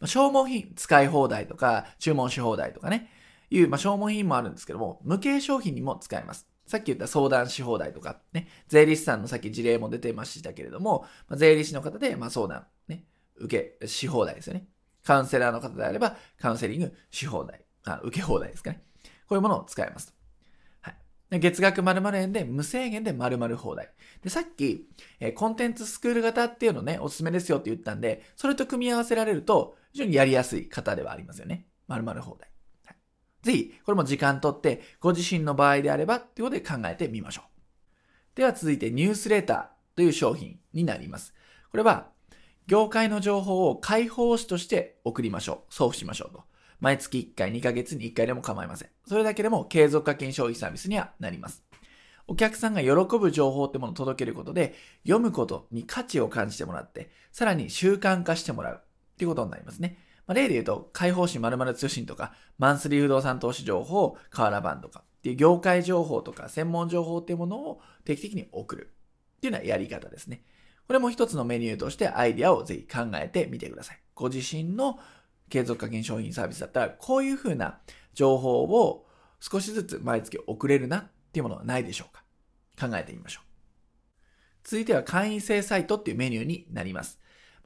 [0.00, 3.10] まあ、消耗品使い放題とか、注文し放題とかね、
[3.50, 6.48] いう、まあ、消耗品もあるんですけども、無形商品にも使えます。
[6.66, 13.04] さっき言った相談し放題とか、ね、税理士さんのさっき事例も出てましたけれども、まあ、税理士の方で、まあ、相談、ね、
[13.36, 14.66] 受け、し放題ですよね。
[15.04, 18.82] カウンセラーの方であれば、カウンセリングし放題、あ受け放題ですかね。
[19.28, 20.14] こういうものを使えます。
[20.80, 20.96] はい
[21.40, 23.90] 月額〇〇円で無制限で〇〇放題。
[24.22, 31.66] で、さっき、えー、コンテンツスクール型っていうのね、おすすめですよって言ったんで、それと組み合わせられると、非常にやりやすい方ではありますよね。
[31.88, 32.53] 〇〇放題。
[33.44, 38.36] ぜひ、これも時間とって、ご自身の場合であれば、っていうことで考えてみましょう。
[38.36, 41.34] では続いて、ニュースレーターという商品になります。
[41.70, 42.08] これは、
[42.66, 45.74] 業界の情報を開放紙として送りましょう。
[45.74, 46.42] 送付しましょうと。
[46.80, 48.88] 毎月1回、2ヶ月に1回でも構いません。
[49.06, 51.62] それだけでも継続課金消費サービスにはなります。
[52.26, 59.98] お客さんが喜ぶ情報ってものを届けることで、読むことに価値を感じてもらって、さらに習慣化してもらうっていうことになりますね。
[60.26, 68.92] まあ、例で言うと、開放誌〇〇通信とか、マンスリー不動産投資情報、カーラバンとかっていう業界情報とか専門情報っていうものを定期的に送る
[69.36, 70.42] っていうようなやり方ですね。
[70.86, 74.00] これも一つのメニューとしてアイディアをぜひ考えてみてください。
[74.14, 74.98] ご自身の
[75.48, 77.78] 継続課金商品サービスだったら、こういうふうな
[78.12, 79.06] 情報を
[79.40, 83.44] 少しずつ毎月送れるなっていうものはないでしょうか考えてみましょう。
[84.64, 87.20] 続いては会員制サイトっていうメニューになります。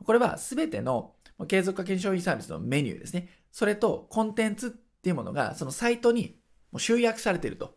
[0.05, 1.15] これはすべての
[1.47, 3.29] 継続課金商品サービスのメニューですね。
[3.53, 6.39] それとコンテンツっていうものがそのサイトに
[6.77, 7.77] 集約されていると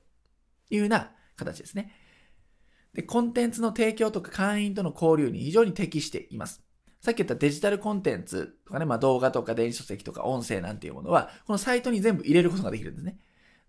[0.69, 1.93] いうような形ですね。
[2.93, 6.61] で、コンテンツの提供とか会員との交流に非常に適しています。
[6.99, 13.17] さっき言ったデジタルコンテンツとかね、まあ動画とか電子書籍とか音声なんていうものは、このサイトに全部入れることができるんですね。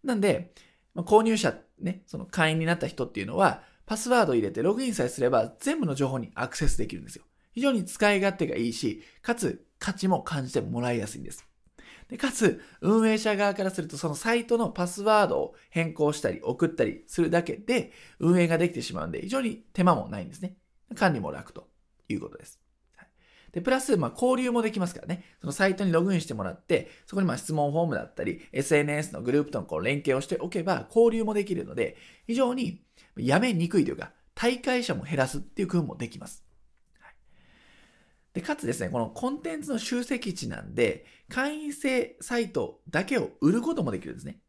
[0.04, 0.52] なんで、
[0.94, 7.24] まあ、購入者、ね、その会員になった人っていうのは、パスワード入れてログインさえすれば全部の情報にアクセスできるんですよ。
[7.52, 11.46] 非常に使い勝手がいいし、かつ価値も感じてもらいやすいんです。
[12.08, 20.56] でかつ、運営者側からすると、そのサイトのパスワードを変更したり、送ったりするだけで、運営ができてしまうんで、非常に手間もないんですね。
[20.94, 21.68] 管理も楽と
[22.08, 22.60] いうことです。
[23.52, 25.24] で、プラス、まあ、交流もできますからね。
[25.40, 32.82] そのサイトにログインしてもらって、そこにまあ質問フォームだったり、SNS のグループとのこう連携をしておけば、交流もできるので、非常に
[33.16, 36.44] やめにくいというか、大会者も減らすっていう工夫もできます。
[38.32, 44.40] で、かつですね、このコンテンツの集積値なんで、会員制サイトだけを売ることもできるんですね。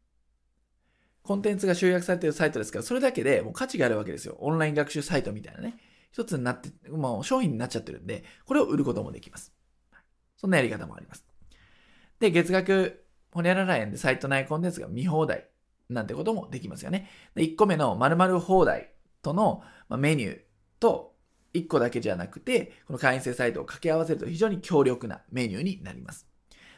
[1.22, 4.36] コンテンツが集約されているサイトですから、それだけでもう価値があるわけですよ。
[4.40, 5.78] オンライン学習サイトみたいなね。
[6.12, 9.52] 一つになって、もう商品になっちゃってるんで、これを売ることもできます。
[10.36, 11.24] そんなやり方もあります。
[12.20, 15.48] で、月額、ホニャララ円でサイト内コンテンツが見放題
[15.88, 17.10] なんてこともできますよね。
[17.34, 18.92] で、1個目の〇〇放題
[19.22, 20.40] とのメニュー
[20.78, 21.13] と
[21.54, 26.26] 1個だけじゃなくて、この会員制サイトを掛け合わせると非常に強力なメニューになります。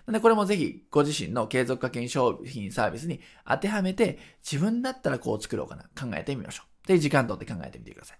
[0.06, 6.88] なので、これもぜひご自身の継続課金商品サービスに当てはめて、自分だったらこう作ろうかな、考えてみましょう。
[6.88, 8.18] で、時間取って考えてみてください。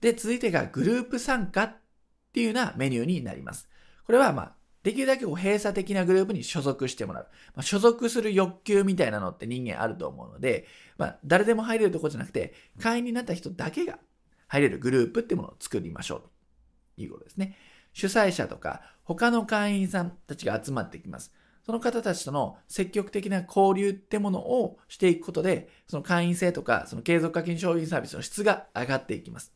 [0.00, 1.76] で、続いてがグループ参加っ
[2.32, 3.68] ていうようなメニューになります。
[4.06, 7.28] これはまあ、できるだけこう閉鎖的なグループに所属してもらう。
[7.54, 10.66] まあ、所属する欲求みたいなのって人間あると思うので、
[10.96, 13.98] まあ、誰でも入れるとこじゃなくて、会員になった人だけが
[14.48, 16.20] 入れるグループってものを作りましょう
[16.96, 17.56] ということですね。
[17.92, 21.32] 主催者とか他の会員さんたちが集まってきます。
[21.64, 29.52] その方たちとの積極的な交流ってものをしていくことで、その会員制とか、その継続課金商品サービスの質が上がっていきます。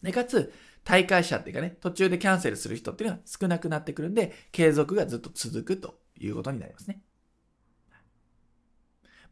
[0.00, 0.52] で、かつ、
[0.84, 7.02] 大会者っていうかね、途中でキャンセルする人っていうのは少なくなってくるんで、継続がずっと続くということになりますね。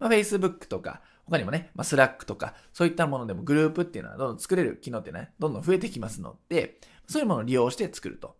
[0.01, 8.37] まあ、Facebook とか、他にもね、まあ、Slack とか、そういったものでもグループっていうのはどんどん作れる機能ってね、どんどん増えてきますので、そういうものを利用して作ると。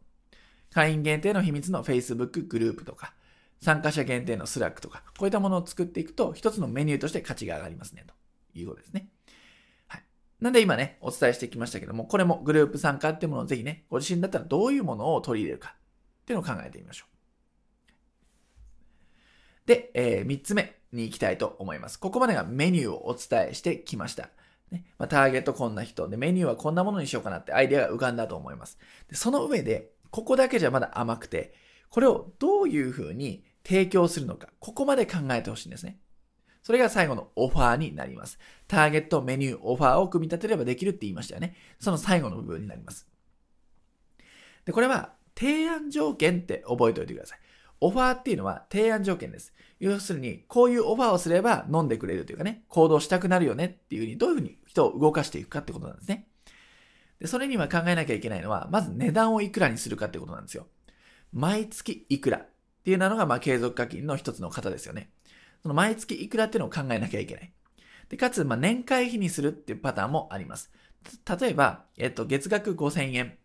[0.73, 3.15] 会員限定の秘密の Facebook グループとか、
[3.61, 8.15] 参加者限定の Slack とか、こういったものを作っていくと、一つのメニューとして価値が上がりますね、と
[8.59, 9.09] いうことですね。
[9.89, 10.03] はい
[10.41, 15.75] なんで今ね、お伝えしてきましたけども、これもグループ参加っていうものをぜひね、ご自身だったらどういうものを取り入れるか
[16.23, 17.17] っていうのを考えてみましょう。
[19.67, 21.99] で、えー、3つ目に行きたいと思います。
[21.99, 24.31] ここまでがメニューをお伝えしてきました。
[24.71, 28.79] ねまあ、ターゲットこんな人で、メニューはこんなものにしようかなってアイデアが浮かんだと思います。
[29.09, 31.55] でその上で、ここだけじゃまだ甘くて、
[31.89, 35.99] これをどういうふうに提供するのか、ここまで考えてほしいんですね。
[36.63, 38.41] それが最後のオファーになります。
[38.67, 41.55] ターゲット、メニュー、オファーを組み立てればできるって言いましたよね。
[41.79, 43.09] その最後の部分になります。
[44.65, 47.39] で、これは提案条件って覚えておいてください。
[47.81, 49.53] オファーっていうのは提案条件です。
[49.79, 56.29] 要するに、こういうオファーをすれば飲んでくれるというかね、行動したくなるよねっていうふうに、どういうふうに人を動かしていくかってことなんですね。
[57.21, 60.67] で、それには考えなきゃいけないのは、まず値段をいくらにするかってことなんですよ。
[61.33, 62.49] 毎月いくらっ
[62.85, 65.11] ていうのが、まあ、継続課金の一つの型ですよね。
[65.63, 67.53] その毎月いくらっていうのを考えなきゃいけない。
[68.09, 70.71] で、かつ、まあ、年会費にするっていうパターンもあります。
[71.41, 73.37] 例えば、えっと、月額5000円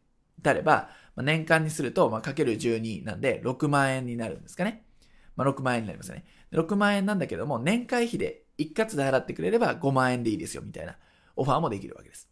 [0.42, 4.86] であれば、まあ、年間にすると、まあ、かける12なんで、6万円になるんですかね。
[5.36, 6.26] まあ、6万円になりますね。
[6.52, 10.98] 6万円なんだけども、年会費で一括で払ってくれれば5万円でいいですよ、みたいな
[11.36, 12.30] オファーもできるわけです。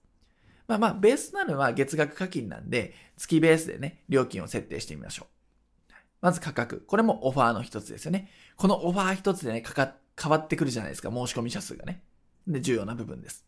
[0.67, 5.93] まあまあ、ベースなのは月額課金なんで、月ベースでね、料金を設定してみましょう。
[6.21, 6.81] まず価格。
[6.85, 8.29] これもオファーの一つですよね。
[8.55, 11.09] このオファー一つでね、かか、変わってくるじゃないですか。
[11.09, 12.03] 申し込み者数がね。
[12.47, 13.45] で、重要な部分です。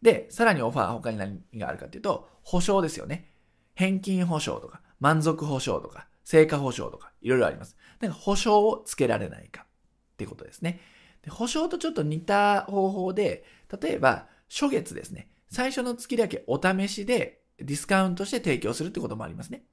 [0.00, 3.31] で、さらにオファー他に何があるかっていうと、保証ですよね。
[3.82, 7.76] 返金保証とか、満足保証とか、成果保証とか、いろいろあります。
[7.98, 10.80] だか保証をつけられないかってことですね。
[11.22, 13.44] で保証とちょっと似た方法で、
[13.80, 15.28] 例えば、初月ですね。
[15.50, 19.64] 最初の月だけお試しでディスカウントして提供するってこともありますね。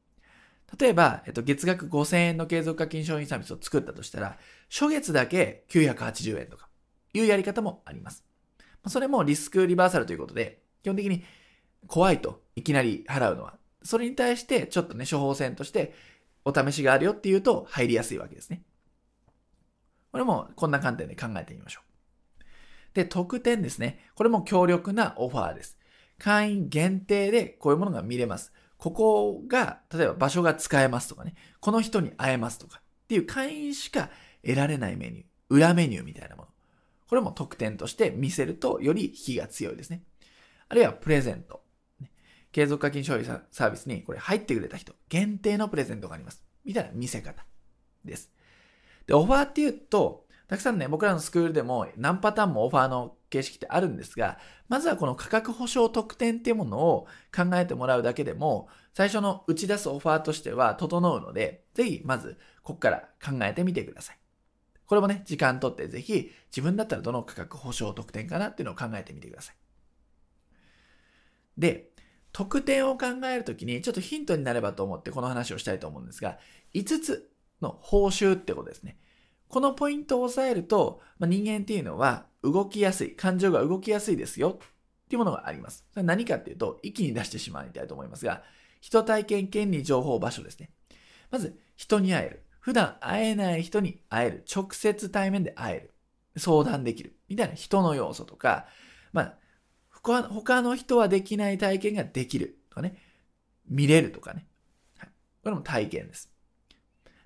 [0.79, 4.37] 例えば、えっと、月額5000円の継続課金商品サービスを作ったとしたら、
[4.69, 6.69] 初月だけ980円とか
[7.13, 8.23] いうやり方もあります。
[8.87, 11.23] それもリスクリバーサルということで、基本的に
[11.87, 15.93] 怖いといきなり払うのは、それに対してちょっとね、処方箋として
[16.45, 18.63] お試しがあるよっていうと入りやすいわけですね。
[20.11, 22.43] これもこんな観点で考えてみましょう。
[22.93, 23.99] で、特典ですね。
[24.15, 25.77] これも強力なオファーです。
[26.17, 28.51] 会員限定でこういうものが見れます。
[28.77, 34.09] ここが、例えば場所が使えますとかね、この人に会えますとかっていう会員しか
[34.43, 36.47] 得られないメニュー、裏メニューみたいなもの。
[37.07, 40.03] これも特典として見せるとより引きが強いですね。
[40.69, 41.63] あるいはプレゼント。
[42.51, 46.43] 継続課金消費サービスにこれ入ってくれた人、限定のプレゼントがあります。
[46.65, 47.45] みたいな見せ方
[48.03, 48.31] です。
[49.05, 64.19] で、オファーっていうと、たくさんね、僕らのスクールでも何パターンもオファーの形式ってあるんですが、まずはこの価格保証特典っていうものを考えてもらうだけでも、最初の打ち出すオファーとしては整うので、ぜひまずここから考えてみてください。
[64.87, 69.55] これもね、時間とってぜひ自分だったらどの価格保証特典かなっていうのを考えてみてください。
[71.59, 71.91] で、
[72.31, 76.37] 特典を考えるときにちょっとヒントになればと思ってこの話をしたいと思うんですが、
[76.73, 78.97] 5つの報酬ってことですね。
[79.47, 85.85] このポイントを押さえると、まあ、人間っていうのは動きやすい、感情が動きやすいですよっていうものがあります。
[85.91, 88.43] それ何かっていうと、一気に出してしまいたいと思いますが、
[88.79, 90.69] 人体験、権利、情報、場所ですね。
[91.31, 92.45] まず、人に会える。
[92.59, 94.45] 普段会えない人に会える。
[94.53, 95.93] 直接対面で会える。
[96.37, 97.17] 相談できる。
[97.27, 98.67] みたいな人の要素とか、
[99.11, 99.37] まあ、
[100.23, 102.95] 他の人はできない体験ができるとかね。
[103.67, 104.47] 見れるとかね。
[104.97, 105.09] はい、
[105.43, 106.31] これも体験です。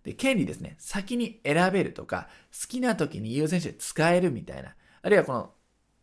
[0.04, 0.76] で、権利ですね。
[0.80, 4.76] 先に選べるとか、好きな時に優先して使えるみたいな。
[5.02, 5.54] あるいはこの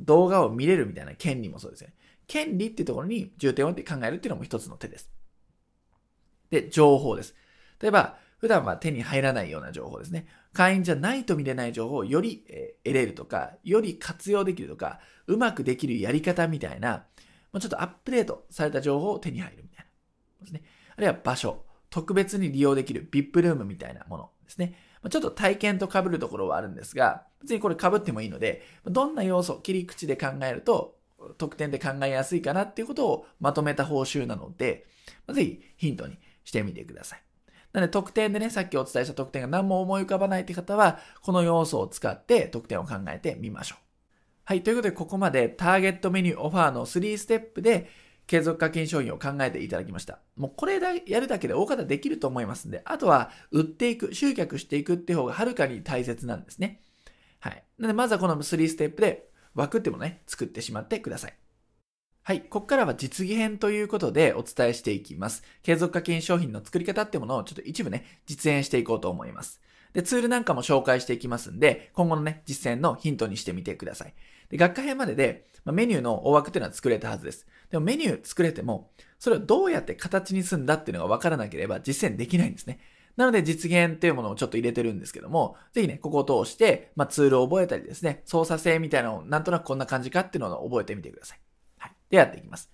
[0.01, 1.95] 動画を見れるみたいな権利もそうですよね。
[2.27, 5.11] 権利っていうところに重点を置いて考えるっていうのも一つの手です。
[6.51, 7.35] で、情報です。
[7.81, 10.27] 例えば、普段は手に入らないような情報ですね。
[10.53, 12.45] 会員じゃないと見れない情報をより、
[12.85, 17.07] 得れるとか、より活用できるとか、うまくできるやり方みたいな、
[17.53, 19.91] ちょっとアップデートされた情報を手に入るみたいな。
[20.43, 20.63] ですね。
[20.97, 21.65] あるいは場所。
[21.91, 24.77] 特別に利用できる VIP ルームみたいなものですね。
[25.09, 30.99] ちょっと体験と被るところはあるんですが、別にこれ被ってもいいので、どんな要素、切り口で考えると、
[31.37, 34.87] 得点で考えやすいかなっていうことをまとめた報酬なので、
[35.33, 37.23] ぜひヒントにしてみてください。
[37.73, 43.83] なので得点でね、さっきお伝えした得点が何も思い浮かばないって方は、この要素を使って得点を考えてみましょう。
[44.45, 44.63] はい。
[44.63, 47.89] ということで、ここまでターゲットメニューオファーの3ステップで、
[48.27, 50.21] 継続課金商品を考えていただきました。
[50.37, 56.81] もうこれだやるだけで大方できると思いますんで、あとは売っていく、集客していくって方がはるかに大切なんですね。
[57.41, 57.65] はい。
[57.79, 61.35] なので、まずはこの3ステップで枠ってものね、作ってしまってください。
[62.23, 62.43] はい。
[62.43, 65.43] ここからは実技編ということでお伝えしていきます。
[65.63, 69.61] 継続課金商品の作り方ってものをちょっと一部ね、実演していこうと思います。
[69.95, 74.15] で、ツールなんかも紹介していきますんで、今後のね、実践のヒントにしてみてください。
[74.51, 77.47] で、学科編までで、まあ、メニューの大枠っていうのは作れたはずです。
[77.71, 82.81] でもメニュー作れても、それをどうやって形にするんだっていうのが分からなければ実践できないんですね。
[83.17, 91.41] なので実現っていうものをちょっと入れてるんですけども、ぜひね、ここを通して、まあ、ツールを覚えたりですね、操作性みたいなのをなんとなくこんな感じかっていうのを覚えてみてください。
[92.11, 92.71] で、やっていきます。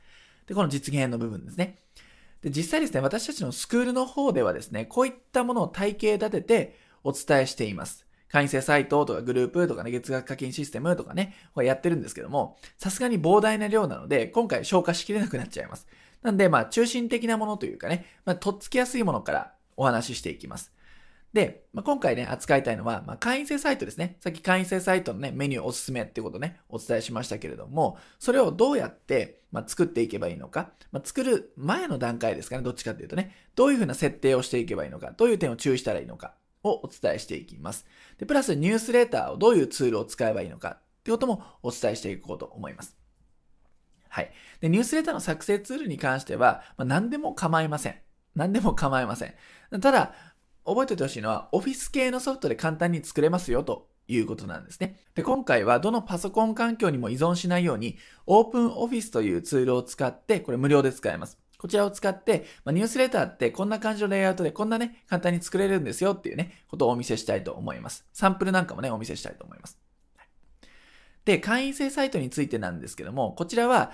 [0.46, 1.78] で、この実現の部分ですね。
[2.42, 8.06] で、実際ですね、私たちのスクールの方ではですね、こういったものを体系立ててお伝えしています。
[8.28, 15.86] 会員制サイトとかグループとかね、月額課金システムとかね、これやってるんですけども、さすがに膨大な量なので、今回消化しきれなくなっちゃいます。
[16.22, 20.72] なんで、まあ、中心的なものというかね、まあ、とっつきやすいものからお話ししていきます。
[21.32, 24.16] で、まあ、今回ね、扱いたいのは、まあ、会員制サイトですね。
[24.20, 36.34] さっき会員制サイトのね、メニューおすすめっていうことね、お伝えしましたけれども、それをどうやって、まあ、作っていけばいいのか、ま、作る前の段階ですかね、どっちかっていうとね、どういうふうな設定をしていけばいいのか、どういう点を注意したらいいのか、
[36.66, 37.86] をお伝えしていきます。
[38.18, 42.96] で、プラスニュースレーターをどういうツールを使えばいいのかってこともお伝えしていこうと思います。
[44.08, 44.32] はい。
[44.60, 47.96] で、ニュースレーターの作成ツールに関しては、まあ、何でも構いません。
[48.34, 49.34] 何でも構いません。
[49.80, 50.14] ただ、
[50.66, 55.00] 覚えておいてほしいのは、オフィス系のソフトで簡単に作れますよということなんですね。
[55.14, 61.38] で、今回はどのパソコン環境にも依存しないように、オープンオフィスというツールを使って、これ無料で使えます。
[61.58, 68.06] こちらを使って、まあ、ニュースレターってこんな感じのレイアウトでこんなね、簡単に作れるんですよっていうね、ことをお見せしたいと思います。
[68.12, 69.78] サンプルなんかもね、お見せしたいと思います。
[71.24, 73.92] で、会員制サイトについてなんですけども、こちらは、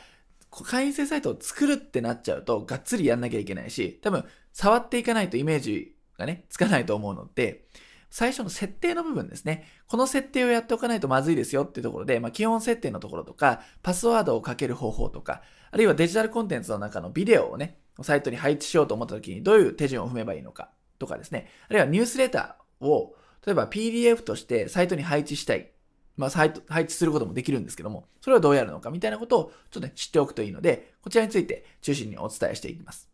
[0.50, 5.91] 会員制サイトを作るってなっちゃうと、がっつりやんなきゃいけないし、多分、触っていかないとイメージ
[6.22, 7.64] がね、つかないと思うので、
[8.10, 9.66] 最初の設定の部分ですね。
[9.86, 21.48] この設定をやっておかないとまずいですよっていうところで、まあ、基本設定のところとか、パスワードをかける方法とか、あるいはデジタルコンテンツの中のビデオをね、サイトに配置しようと思った時にどういう手順を踏めばいいのかとかですね。
[21.68, 23.14] あるいはニュースレターを、
[23.46, 25.70] 例えば PDF としてサイトに配置したい。
[26.18, 33.11] まあ、サイト、配置することもできるんですけども、それはどうやるのかみたいなことをちょっとね、知っておくといいので、こちらについて中心にお伝えしていきます。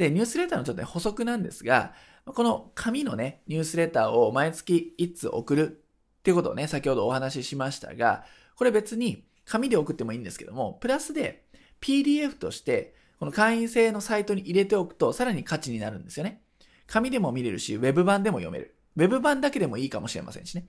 [0.00, 1.92] で、ニュースレターのちょっとね、補足なんですが、
[2.24, 5.82] この紙のね、ニュースレターを毎月1通送る
[6.20, 8.24] っていうことをね、先ほどお話ししましたが、
[8.56, 11.44] これ別に紙で送ってもいいんですけども、プラスで
[11.82, 16.40] PDF として、この会員制のサイトに入れておくと、さらに価値になるんですよね。
[16.86, 18.74] 紙でも見れるし、ウェブ版でも読める。
[18.96, 20.66] ウェブ版だけでもいいかもしれませんしね。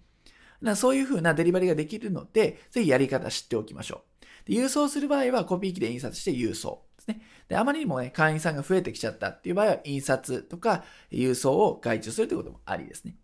[0.62, 4.04] だそういう風なデリバリーができるので、ぜひやり方知っておきましょ
[4.46, 4.52] う。
[4.52, 7.22] で郵送する場合はコピー機で印刷して郵送ですね。
[7.52, 13.18] で、あまりにもね、会員さんが増えてきちゃったっていう場合は、印刷とか郵送を外注するということもありですね。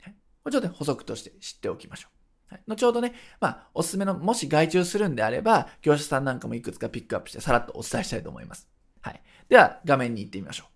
[0.00, 0.14] はい、
[0.44, 2.08] これちょっと補足として知っておきましょ
[2.50, 2.54] う。
[2.54, 8.68] はい、後ほどね、まあ、おすすめの、もし外注するんであれば、業者さんなんかもいくつかピックアップしてさらっとお伝えしたいと思います。
[9.00, 9.20] はい。
[9.48, 10.66] では、画面に行ってみましょ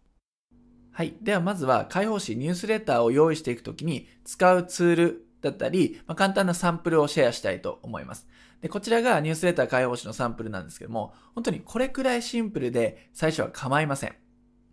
[0.52, 0.56] う。
[0.90, 1.14] はい。
[1.22, 8.26] では、まずは、開放誌ニュースレターを用意していくときに使うツールだったり、まあ、簡単なサンプルをシェアしたいと思います。
[8.60, 14.14] で、こちらがニュースレター開放誌のサンプルなんですけども、本当にこれくらいシンプルで最初は構いません。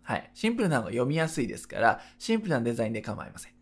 [0.02, 0.30] はい。
[0.34, 3.52] シンプルなのが読みやすいですから、シンプルなデザインで構いません。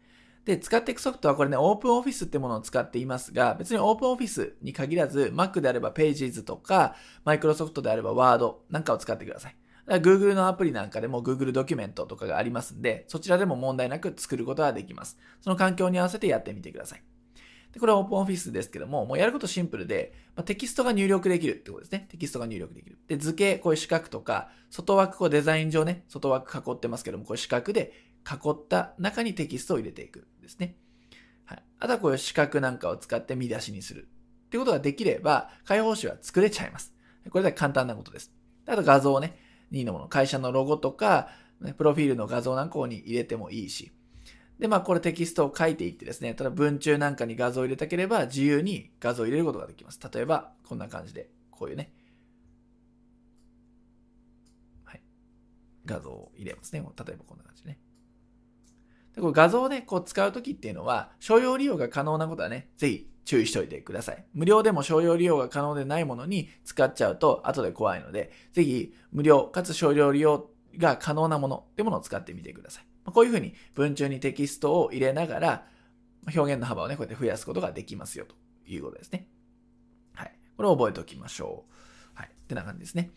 [0.44, 9.56] で、使っていくソフトはこれね、オープンオフィスってものを使っていますが、別にオープンオフィスに限らず、Mac であれば Pages とか、Microsoft であれば Word なんかを使ってください。
[9.86, 15.18] Google のアプリなんかでも Google ドキュメントとかがありますんで、そちらでも問題なく作ることができます。
[15.40, 17.02] その環境に合わせてやってみてください。
[17.74, 22.06] で、これはオープンオフィスですけども、もうやることシンプルで、まあ、テキストが入力できるってことですね。
[22.08, 22.98] テキストが入力できる。
[23.08, 27.92] で、図形、こういう四角とか、外枠、こうデザイン上ね、外枠囲ってますけども、こういう四角で
[28.24, 30.76] 囲った中にテキストを入れていくんですね。
[31.44, 31.62] はい。
[31.80, 34.08] あとはこういう四角なんかを使って見出しにする。
[34.46, 36.94] ってことができれば、開放紙は作れちゃいます。
[37.28, 38.32] これだけ簡単なことです。
[38.66, 39.36] あと画像をね、
[39.72, 41.28] 任意のもの、会社のロゴとか、
[41.76, 43.90] プロフィールの画像なんかに入れてもいいし。
[44.58, 49.98] で、まあこれテキストを書いていってですね、ただ文中なんかに画像を入れたければ自由に画像を入れることができます。
[50.12, 51.92] 例えば、こんな感じで、こういうね、
[54.84, 55.02] はい、
[55.84, 56.80] 画像を入れますね。
[56.80, 57.78] 例えばこんな感じね。
[59.14, 64.24] でこれ画像をね、こう使うときっていうのは、商用利用が可能なことはね、ぜひ注意しておいてください。
[64.34, 72.86] 無料でも商用利用が可能でないものに使っちゃうと後で怖いので、ぜひ無料かつ商用利用が可能なものってものを使ってみてください。
[73.12, 75.66] こういうふうに文中にテキストを入れながら、
[76.34, 78.34] 表現の幅をね、こうやって増やすことができますよと
[78.66, 79.28] いうことですね。
[80.14, 80.32] はい。
[80.56, 82.18] これを覚えておきましょう。
[82.18, 82.28] はい。
[82.28, 83.10] ってな感じですね。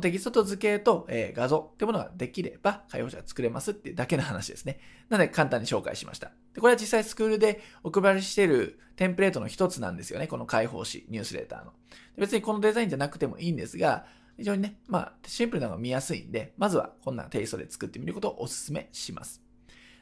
[0.00, 4.80] テキストと図形と、えー、画像ってものができれば、開放者が作れますっていうだけの話ですね。
[5.08, 6.32] なので簡単に紹介しました。
[6.52, 10.26] でこれは実際スクールでお配りしているテンプレートの一つなんですよね。
[10.26, 11.72] この開放誌、ニュースレーターの。
[12.18, 14.06] 別にこのデザインじゃなくてもいいんですが、
[14.36, 19.40] 非常にね、まあ、シンプルなのが見やすいんで、まずはこんなテイストで作ってみることをお勧めします。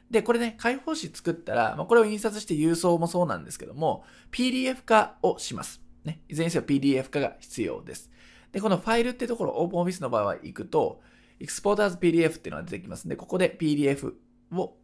[0.09, 5.81] で、これね、開放誌作ったら、まあ、これを印刷して郵送もそうなんですけども、PDF 化をします。
[6.03, 8.11] ね、いずれにせよ PDF 化が必要です。
[8.51, 11.01] で、このファイルってところ、オープンオフィスの場合は行くと、
[11.39, 14.13] Exporters PDF っていうのが出てきますんで、ここで PDF
[14.51, 14.77] を、こ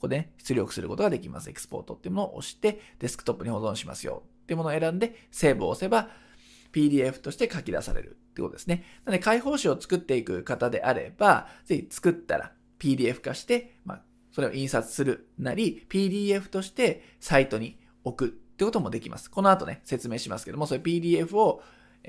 [0.00, 1.50] こで、ね、出力することができます。
[1.50, 6.10] エクスポートっていうものを押して、デスクトップに保存しますよっていうものを選んで、セーブを押せば、
[6.72, 8.84] PDF として書き出されるってことですね。
[9.04, 14.02] なので、開放紙を作っていく方であれば、ぜひ作ったら PDF 化して、まあ、
[14.32, 19.30] それを印刷するなり、PDF としてサイトに置くってこともできます。
[19.30, 21.62] この後ね、説明しますけども、それ PDF を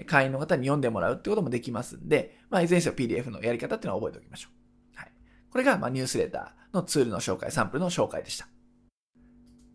[0.05, 4.49] 会員の方に読んでもらうってこともできますんで、まあ、いずれにせよ PDF のやり方っていうのは覚えておきましょ
[4.95, 4.97] う。
[4.97, 5.11] はい。
[5.49, 8.47] これが、まあ、ニュースレターのツールの紹介、サンプルの紹介でした。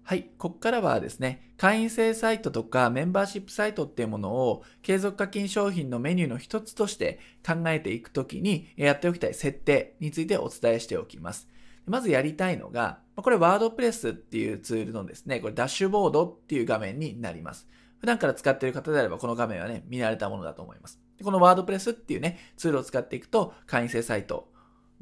[0.09, 0.31] はい。
[0.39, 11.49] ここからはですね、会員制サイトとかメンバーシップサイトっていうものを継続課金商品のメニューの一つとして考えていくときにやっておきたい設定についてお伝えしておきます。
[11.87, 17.67] まずやりたいのが、これワードプレスっていうツールのですね、これダッシュボードっていう画面になります。
[17.99, 21.01] 普段から使っている方であればこの画面はね、見慣れたものだと思います。
[21.21, 24.53] このワードプレスっていうね、ツールを使っていくと、会員制サイト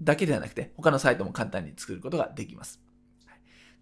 [0.00, 2.80] だけではなくて、他のサイトも簡単に作ることができます。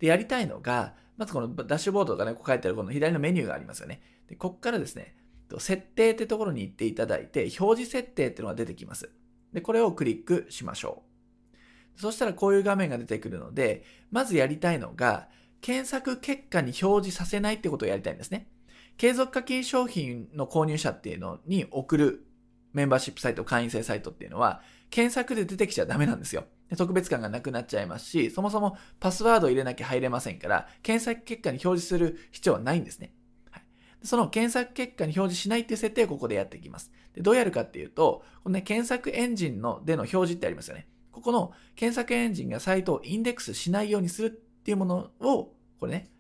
[0.01, 4.01] で、やりたいのが、まずこのダッシュボードとかね、こう書いてあるこの左のメニューがありますよね。
[4.29, 5.17] で、こっからですね、
[5.59, 9.11] 設定ってところに行っていただいて、表示設定っていうのが出てきます。
[9.53, 11.03] で、これをクリックしましょ
[11.97, 12.01] う。
[12.01, 15.29] そしたらこういう画面が出てくるので、まずやりたいのが、
[15.61, 18.49] 検索結果に表示させないってことをやりたいんですね。
[18.97, 22.27] 継続課金商品の購入者っていうのに送る
[22.73, 26.47] メンバーシップサイト、会員制サイトっていうのは、検索で出てきちゃダメなんですよ。
[26.77, 33.13] 特別感がなくなっちゃいますし、そもそもパスワードを入れなきゃ入れませんから、検索結果に表示する必要はないんですね。
[33.51, 33.63] はい、
[34.03, 36.91] その検索結果に表示しないっていう設定をここでやっていきます。
[37.15, 40.89] でどうやるかっていうと、このね、検索エンジンのでの表示ってありますよね。
[41.11, 46.11] ここの検索エンジンがサイトをインデックスしないようにするっていうものを、これね、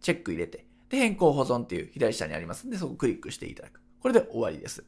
[0.00, 3.80] チェック入れて、で、変更保存っていう左下にありますんで、そこをクリックしていただく。
[4.00, 4.84] これで終わりです。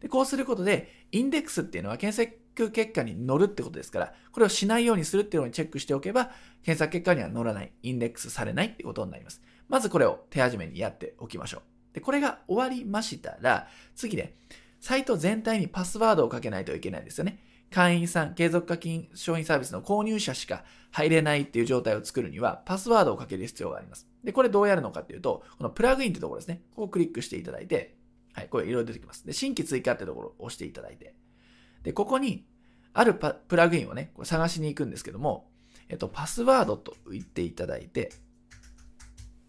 [0.00, 6.30] で、こうすることで、インデックスっていうのは検索結果に載るってことですから、これをしないようにするっていうのにチェックしておけば、
[6.62, 9.42] 検索結果には載らない、インデックスされないってことになります。
[9.68, 11.94] まずこれを手始めにやっておきましょう。
[11.94, 14.36] で、これが終わりましたら、次で、
[14.80, 17.42] サイト全体にパスワードをかけないといけないんですよね。
[17.70, 24.06] 会員さん、継続課金商品サービスの購入者しか入れないっていう状態を作るには、パスワードをかける必要があります。
[24.22, 26.62] で、これどうやるのかっていうと、このプラグインってところですね。
[26.70, 27.96] ここをクリックしていただいて、
[28.34, 29.26] はい、これいろいろ出てきます。
[29.26, 31.14] で、新規追加ってところを押していただいて、
[31.86, 32.44] で、ここに、
[32.94, 35.48] あるプラグインをね、これ探しに行くんですけども、
[35.88, 38.10] えっと、パスワードと言っていただいて、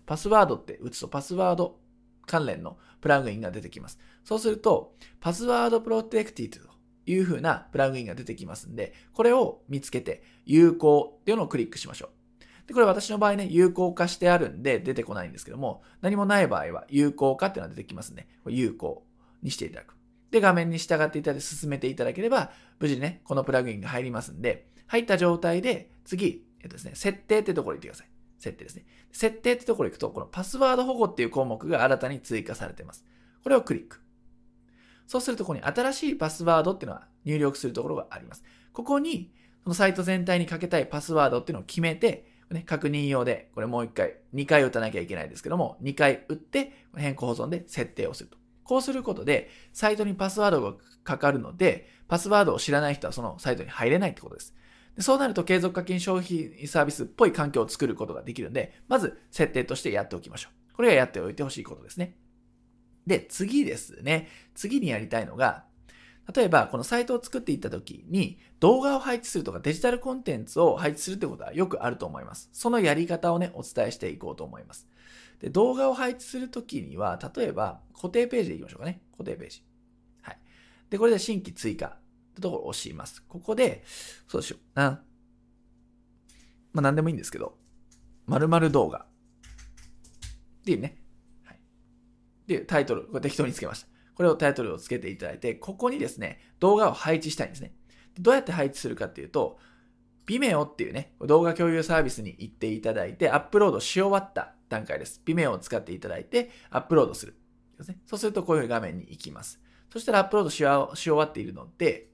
[0.06, 1.80] パスワードって打つとパスワード
[2.28, 3.98] 関連のプラグインが出てきます。
[4.24, 6.60] そうすると、パスワードプロテクティと
[7.08, 12.12] いう風なプラグインが出てきますんで、これを見つけて有効っていうのをクリックしましょ
[12.44, 12.68] う。
[12.68, 19.08] で、これ私の場合ね、有効化してあるんで出てこないんですけども、何もない場合は有効化っていうのが出てきますんで、有効
[19.42, 19.97] にしていただく。
[20.32, 28.08] で、画面に従っていただいて進めていただければ、無事ね、このプラグインが入りますんで、入った状態で、次、えっとですね、設定ってところに行ってください。
[28.40, 28.86] 設定ですね。
[29.12, 33.06] 設定ってところ行くと、このパスワード保護っていう項目が新たに追加されています。
[33.44, 34.02] これをクリック。
[35.08, 38.44] そうすると、ここに新しいパスワードっていうのは入力するところがあります。
[38.74, 39.32] ここに、
[39.64, 48.38] そのサイト全体にかけたいパスワードっていうのを決めて、ね、確認用で、これもう一回、2回打たなきゃいけないですけども、2回打って、変更保存で設定をすると。
[48.68, 54.54] こうすることで、サイトにパスワードがかかるので、パスワードを知らない人はそのサイトに入れないってことです。
[54.96, 60.76] でそうなると継続課金消費サービスっぽい環境を作ることができるんで、まず設定としてやっておきましょう。
[60.76, 62.18] これがやっておいてほしいことですね。
[63.06, 64.28] で、次ですね。
[64.54, 65.64] 次にやりたいのが、
[66.36, 72.50] 例えば、このサイトを作っていった時に、動画を配置するとかデジタルコンテンツを配置するってことはよくあると思います。
[72.52, 74.90] そのやり方をね、お伝えしていこうと思います。
[75.40, 79.02] で、動画を配置するときには、例えば、固定ページでいきましょうかね。
[79.12, 79.64] 固定ページ。
[80.22, 80.40] はい。
[80.90, 81.98] で、これで新規追加っ
[82.36, 83.24] てところを押します。
[83.28, 83.84] ここで、
[84.28, 84.80] そうしよう。
[84.80, 85.04] な。
[86.74, 87.58] まあ、なんでもいいんですけど、
[88.26, 89.00] 〇〇動画。
[89.00, 90.98] っていうね。
[91.44, 91.60] はい。
[92.48, 93.88] で、タイトル、これ適当につけました。
[94.16, 97.74] これをタイトルをつけていただいて、ここにですね、動画を配置したいんですね。
[98.20, 99.60] どうやって配置するかっていうと、
[100.26, 105.22] Vimeo っていうね、動画共有サービスに行っていただいて、アップロードし終わった段階です。
[105.26, 107.36] Vimeo を使っていただいて、アップロードする。
[107.78, 109.62] ですねそうするとこういう画面に行きます。
[109.92, 112.10] そしたらアップロードし終わっているので、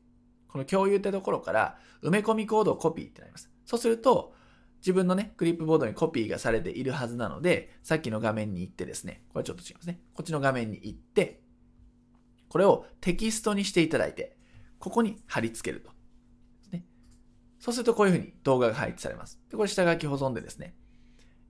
[0.47, 3.49] この共有ってところから埋め込みコードをコピーってなります。
[3.65, 4.33] そうすると、
[4.81, 10.01] 自分のね、クリップボードにコピーがされているはずなので、さっきの画面に行ってですね、これちょっと違いますね。
[10.13, 11.41] こっちの画面に行って、
[12.49, 14.37] これをテキストにしていただいて、
[14.79, 15.91] ここに貼り付けると。
[17.59, 19.39] そうするとこういうふうに動画が配置されます。
[19.49, 20.75] で、これ下書き保存でですね、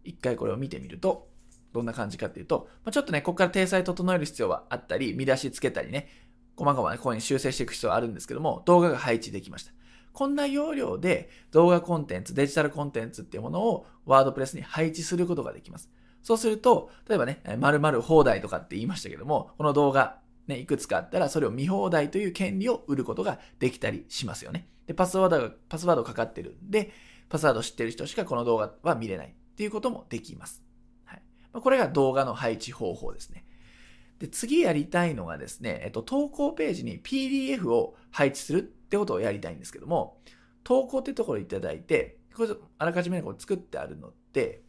[0.04, 1.30] 一回これを見てみると、
[1.74, 6.08] どんな感じかっていうと、まあ、ちょっとね、ここから体裁整える必要はあったり、見出しつけたりね、
[6.56, 9.72] 細々ね、こういうに修正していく必要はあるんですけども、動画が配置できました。
[10.14, 15.89] こんな要領で動画コンテンツ、デジタルコンテンツっていうものをワードプレスに配置することができます。
[16.22, 24.68] そうすると、例えばね、〇〇放題とかって言いましたけども、この動画、ね、いくつかあったら、それを見放題という権利を売ることができたりしますよね。
[24.86, 26.91] で、パスワードが、パスワードかかってるんで、
[27.30, 30.64] パスワード知ってる人しかこの動画は見れないっていうこともできます。
[31.06, 31.22] はい。
[31.54, 33.45] ま、これが動画の配置方法ですね。
[34.20, 40.18] で、次やりたいのがですね、えっと、投稿ページに PDF を配置するってことをやりたいんですけども、
[40.64, 44.64] 投稿ってところいただいて、これあらかじめこれ作ってあるので、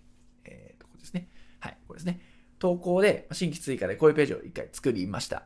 [0.45, 1.29] えー、と、これですね。
[1.61, 2.21] はい、これですね。
[2.59, 5.45] 投稿で新規追加でこういうページを一回作りました。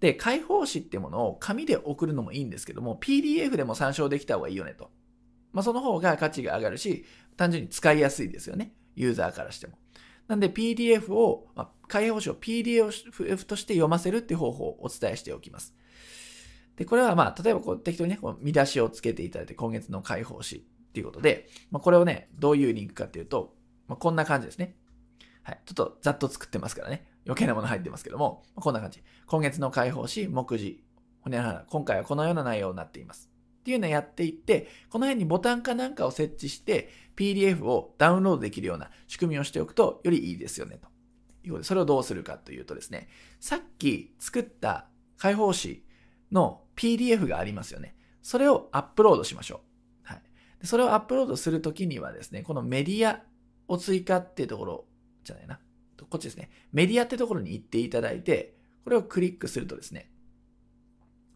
[0.00, 4.90] で、開放紙ってものを紙で送るのもいいんですけども、PDF でも参照できた方がいいよねと。
[5.52, 7.04] まあ、その方が価値が上がるし、
[7.36, 8.72] 単純に使いやすいですよね。
[8.98, 9.78] ユーザーからしても。
[10.26, 15.74] なんで PDF を、まあ、開放紙を PDF として読ませるっていう方法をお伝えしておきます。
[16.76, 23.54] で、これはまあ、例えばこう適当にね、こう見出しをつけていただいて、今月の開放紙っていうことで、まあ、これをね、どういうリンクかっていうと、
[23.88, 24.76] まあ、こんな感じですね。
[25.42, 25.60] はい。
[25.64, 27.08] ちょっとざっと作ってますからね。
[27.26, 29.02] 余計なもの入ってますけどもま、こんな感じ。
[29.26, 30.84] 今月の解放し、目次、
[31.20, 33.27] ほにゃらら、今回はこのような内容になっています。
[33.68, 40.88] っていうのをやっていって、この辺にボタンかなんかを設置して、PDF をダウンロードできるような仕組みをしておくとよりいいですよね、と
[41.46, 43.08] いうことで、それをどうするかというとですね、
[43.40, 44.88] さっき作った
[45.18, 45.84] 解放誌
[46.32, 47.94] の PDF がありますよね。
[48.22, 49.60] それをアップロードしましょう。
[50.04, 50.22] はい。
[50.64, 53.22] それをアップロードするときにはですね、このメディア
[53.66, 54.86] を追加っていうところ
[55.24, 55.60] じゃないな。
[56.08, 56.50] こっちですね。
[56.72, 58.54] メディアってところに行っていただいて、
[58.84, 60.10] これをクリックするとですね、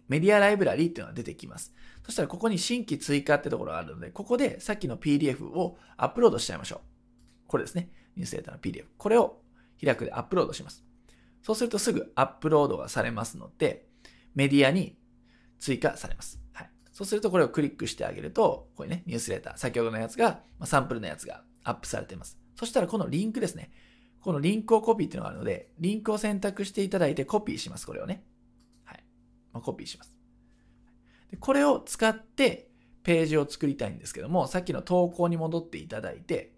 [0.08, 1.74] メディアライブラリーっていうのが出てきます。
[2.04, 6.80] そしたらここに新規追加ってところがあるので、ここでさっきの PDF をアップロードしちゃいましょう。
[7.46, 7.90] これですね。
[8.16, 8.86] ニュースレーターの PDF。
[8.96, 9.40] これを
[9.82, 10.84] 開くでアップロードします。
[11.42, 13.86] そうするとすぐアップロードがされますので、
[14.34, 14.96] メディアに
[15.58, 16.40] 追加されます。
[16.52, 16.70] はい。
[16.92, 22.38] そうするとこれをクリックしてあげると、こういうね、ニュースレーター、先ほどのやつが、まサンプルのやつがアップされています。
[22.56, 23.70] そしたらこのリンクですね。
[24.20, 28.24] このリンクをコピーっていうのがあるので、リンクを選択していただいてコピーします、これをね。
[29.52, 30.14] まあ、コピーします。
[31.30, 32.68] でこれを使って
[33.02, 36.52] ページを作りたいんですけども、さっきの投稿に戻っていただいて、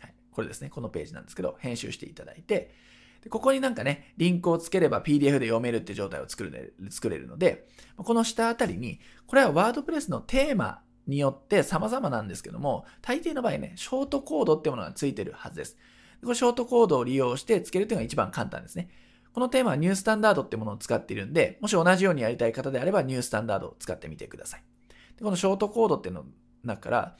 [0.00, 2.74] はい、これですね、このページなんですけど、編集していただいて、
[3.22, 7.66] でここになんかね、リンクをつければ PDF で読めるって状態を作る作れるので、
[7.96, 15.76] この下あたりに、これはワードプレスのテーマによって様々なんですけども、大抵の場合ね、ショートコードってものがついてるはずです。
[16.22, 18.90] これショートコードを利用してつけるというのが一番簡単ですね。
[19.32, 24.62] このテーマはニュースタンダードってものを使っているんで、もし同じようにやりたい方であればニュースタンダードを使ってみてください。
[25.16, 26.24] でこのショートコードっていうの
[26.64, 27.16] 中から、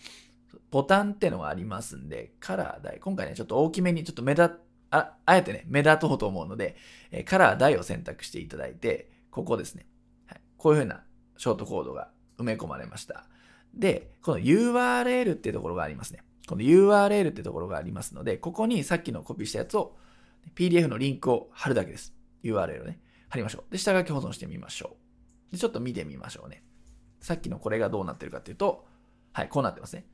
[0.70, 2.98] ボタンってのがありますんで、カラー台。
[2.98, 4.50] 今回ね、ちょっと大きめに、ちょっと目立、
[4.90, 6.76] あ、あえてね、目立とうと思うので、
[7.12, 9.86] えカラー台を選択していただいて、ここですね。
[10.26, 11.04] はい、こういう風な
[11.36, 13.26] ショートコードが埋め込まれました。
[13.74, 16.22] で、この URL っていうところがありますね。
[16.48, 19.96] この URL ってところがありますので、ここにさっきのコピーしたやつを
[20.54, 22.14] PDF のリンクを貼るだけです。
[22.42, 23.72] URL をね、貼りましょう。
[23.72, 24.96] で、下書き保存してみましょ
[25.50, 25.52] う。
[25.52, 26.62] で、ちょっと見てみましょうね。
[27.20, 28.86] さっきのこれがどうなってるかっていうと、
[29.32, 30.06] はい、こうなってますね。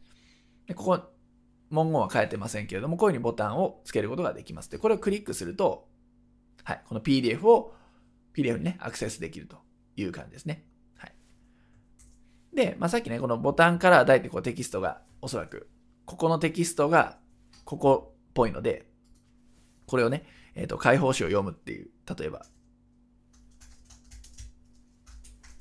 [0.66, 1.00] で、ここ、
[1.70, 4.70] 文言は変えてませんけれども、こういうふうにボタンをつけることができます。
[4.70, 5.88] で、これをクリックすると、
[6.64, 7.74] はい、この PDF を
[8.34, 9.58] PDF にね、アクセスできると
[9.96, 10.64] いう感じですね。
[10.96, 11.14] はい。
[12.54, 15.68] で、まあ、さっきね、このボタンから大体こうテキストがおそらく
[16.06, 17.18] ここのテキストが
[17.64, 18.88] ここっぽいので、
[19.86, 22.44] これをね、えっ、ー、と、解放誌を読むっていう、例えば、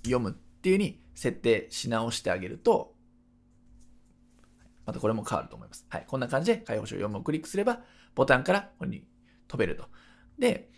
[0.03, 2.95] 読むっていうに設定し直してあげると、
[4.85, 5.85] またこれも変わると思います。
[5.89, 6.05] はい。
[6.07, 7.79] こんな感じで解放誌を読むをクリックすれば、
[8.13, 9.05] ボタンからここに
[9.47, 9.85] 飛べると。
[10.37, 10.69] で、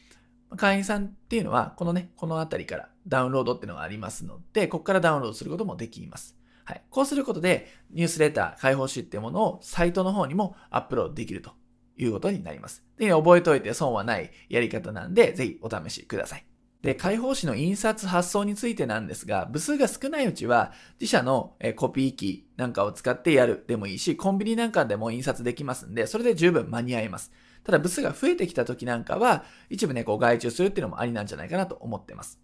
[0.55, 6.37] 会員さんっていうのは、このね、このあたりからダウンロードっていうのがありますので、ここからダウンロードすることもできます。
[6.63, 6.83] はい。
[6.89, 11.51] こうすることで、ニュースレター、開放誌っていうものをサイトの方にもアップロードできると
[11.97, 12.83] いうことになります。
[12.97, 16.45] で、覚えておいて損はないやり方なんで、ぜひお試しください。
[16.81, 27.31] で、開放誌の印刷発送についてなんですが、部数が少ないうちは、自社のコピー機なんかを使ってやるでもいいし、コンビニなんかでも印刷できますんで、それで十分間に合います。
[27.63, 32.39] ただ部数が増えてきた時なんかは、一部ね、こう外注するっていうのもありなんじゃないかなと思ってます。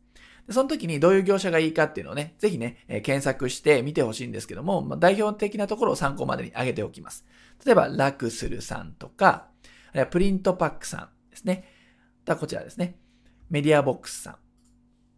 [0.48, 7.26] でその時にどういう業者がいいかっていうのをね、ぜひね、え、検索して見てほしいんですけども、まあ、代表的なところを参考までに挙げておきます。
[7.66, 9.48] 例えば、楽するさんとか、
[9.92, 11.66] あるいはプリントパックさんですね。
[12.26, 12.98] あこちらですね。
[13.50, 14.36] メディアボックスさん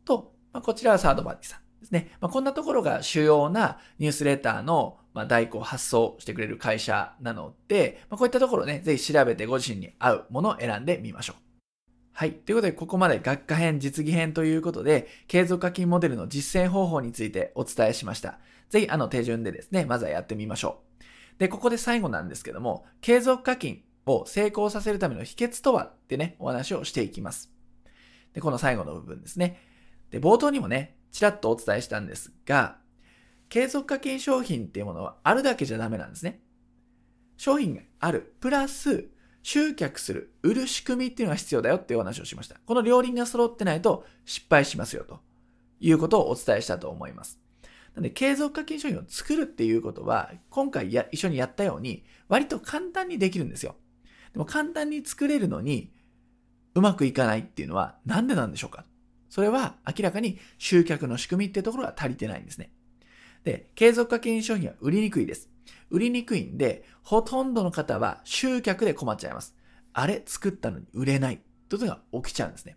[0.03, 2.11] と、まあ、こちらはサードバディさんですね。
[2.19, 11.45] まあ、こんなところが主要なニュースレターの、ま、代行発送してくれる会社なので、まあ、こういったところね、ぜひ調べてご自身に合うものを選んでみましょう。
[12.13, 12.31] はい。
[12.31, 18.39] ということで、ここまで学科編、実技編ということで、継続課金モデルの実践方法についてお伝えしました。
[18.69, 20.84] ぜひ、あの手順でですね、まずはやってみましょう。
[21.37, 27.51] で、ここで最後なんですけども、継続課金を成功させるための秘訣とはってね、お話をしていきます。
[28.33, 29.59] で、この最後の部分ですね。
[30.11, 32.77] で、冒頭にもね、ちらっとお伝えしたんですが、
[33.49, 36.41] 継続課金商品っていうものはあるだけじゃダメなんですね。
[37.37, 38.35] 商品がある。
[38.39, 39.09] プラス、
[39.43, 42.57] 集客する、売る仕組みっていうのが必要だよっていうお話をしました。
[42.65, 45.19] この両輪が揃ってないと失敗しますよと
[45.79, 47.44] いうことをお伝えしたと思います。
[47.95, 53.75] なので、継続課金商品を作るっていうことは、今回や一緒にやったように、割と簡単にできるんですよ。
[54.33, 55.93] でも簡単に作れるのに、
[56.73, 58.83] うまくいかないっていうのはなんでなんでしょうか？
[59.29, 62.71] それは明らかに集客の仕組みってところが足りてないんですね。
[63.45, 65.49] で、継続課金商品は売りにくいです。
[65.89, 69.55] 売りにくいんで、ほとんどの方は集客で困っちゃいます。
[69.93, 71.39] あれ作ったのに売れない
[71.69, 72.75] ということが起きちゃうんですね。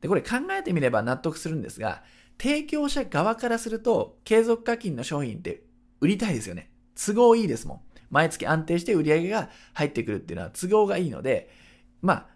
[0.00, 2.04] で、これ考えてみれば納得するんですが、
[2.42, 5.62] 提供者側からすると、継続課金の商品って
[6.00, 6.72] 売りたいですよね。
[6.96, 7.80] 都合いいですもん。
[8.10, 11.48] 毎月安定して売り上げが入ってくるっていうのは都合がいいので、
[12.00, 12.26] まあ、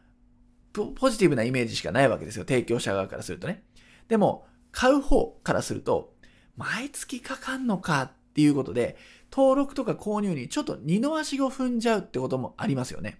[0.94, 2.44] ポジティブなイメージしかないわけですよ。
[2.44, 3.64] 提供者側からするとね。
[4.06, 6.14] でも、買う方からすると、
[6.56, 8.96] 毎月かかんのかっていうことで、
[9.32, 13.18] 登録とか購入にちょっと二の足を踏んじゃうってこともありますよね。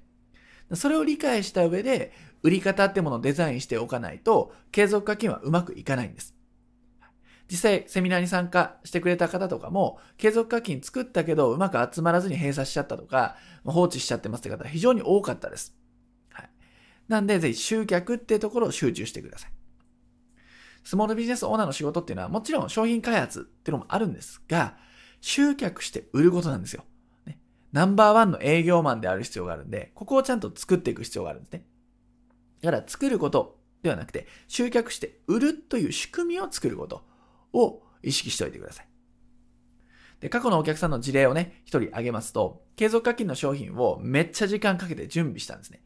[0.75, 2.13] それを理解した上で、
[2.45, 6.36] 売り方ってものをデザインしておかないと、継続課金はうまくいかないんです。
[7.49, 15.77] 実際、セミナーに参加してくれた方とかも、継続課金作ったけど、うまく集まらずに閉鎖しちゃったとか、放置しちゃってますって方非常に多かったです。
[16.31, 16.51] はい。
[17.09, 19.53] なんで、ぜひ集客っていうところを集中してください。
[20.83, 24.77] スモールビジネスオーナーの仕事っていうのは、もちろん商品開発っていうのもあるんですが、
[25.21, 26.85] 集客して売ることなんですよ。
[27.27, 27.39] ね、
[27.73, 31.65] ナンバーワンの営業マンである必要があるんで、ここをちゃんと作っていく必要があるんですね。
[32.63, 37.05] だから作ることではなくて、集客して売るという仕組みを作ること
[37.57, 38.89] を意識しておいてください。
[40.21, 45.83] で、過去のお客さんの事例をね、一人挙げますと、継続課金の商品をめっちゃ時間かけて準備したんですね。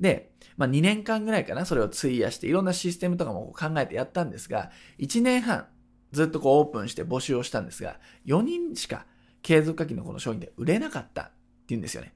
[0.00, 5.66] で、まあ2年間ぐらいかな、それを費やしていろんなシステムとかも考えてやったんですが、1年半
[6.12, 9.06] ずっとこうオープンして募集をしたんですが、4人しか
[9.42, 11.32] 継続課金のこの商品で売れなかったって
[11.68, 12.14] 言うんですよね。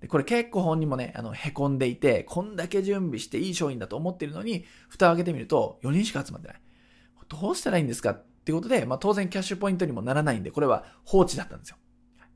[0.00, 6.60] で、これ結構本人もね、あの、凹んでいて、こんだけ準備していい商品だと思ってるのに、蓋を開けてみると4人しか集まってない。
[7.28, 11.76] どうしたらいいんですかっていうことで、まあ当然キャッシュポイントにもならないんで、これは放置だったんですよ。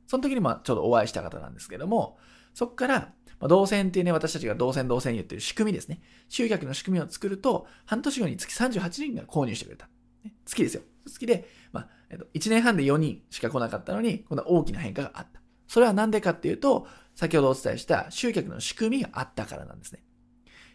[0.06, 2.18] その時にまあちょうどお会いした方なんですけども、
[2.54, 6.02] そこから、まあ、動線っていうね、私たちが動線動線言ってる仕組みですね。
[6.28, 9.88] 集客の仕組みを作ると、半年後に月38人が購入してくれた。
[10.24, 10.82] ね、月ですよ。
[11.06, 15.40] 月で、まあ、えっと、1年半で4人しか来なかったのに、こんな大きな変化があった。
[15.68, 20.02] それは何でかっていうと、先ほどお伝えした集客の仕組みがあったからなんですね。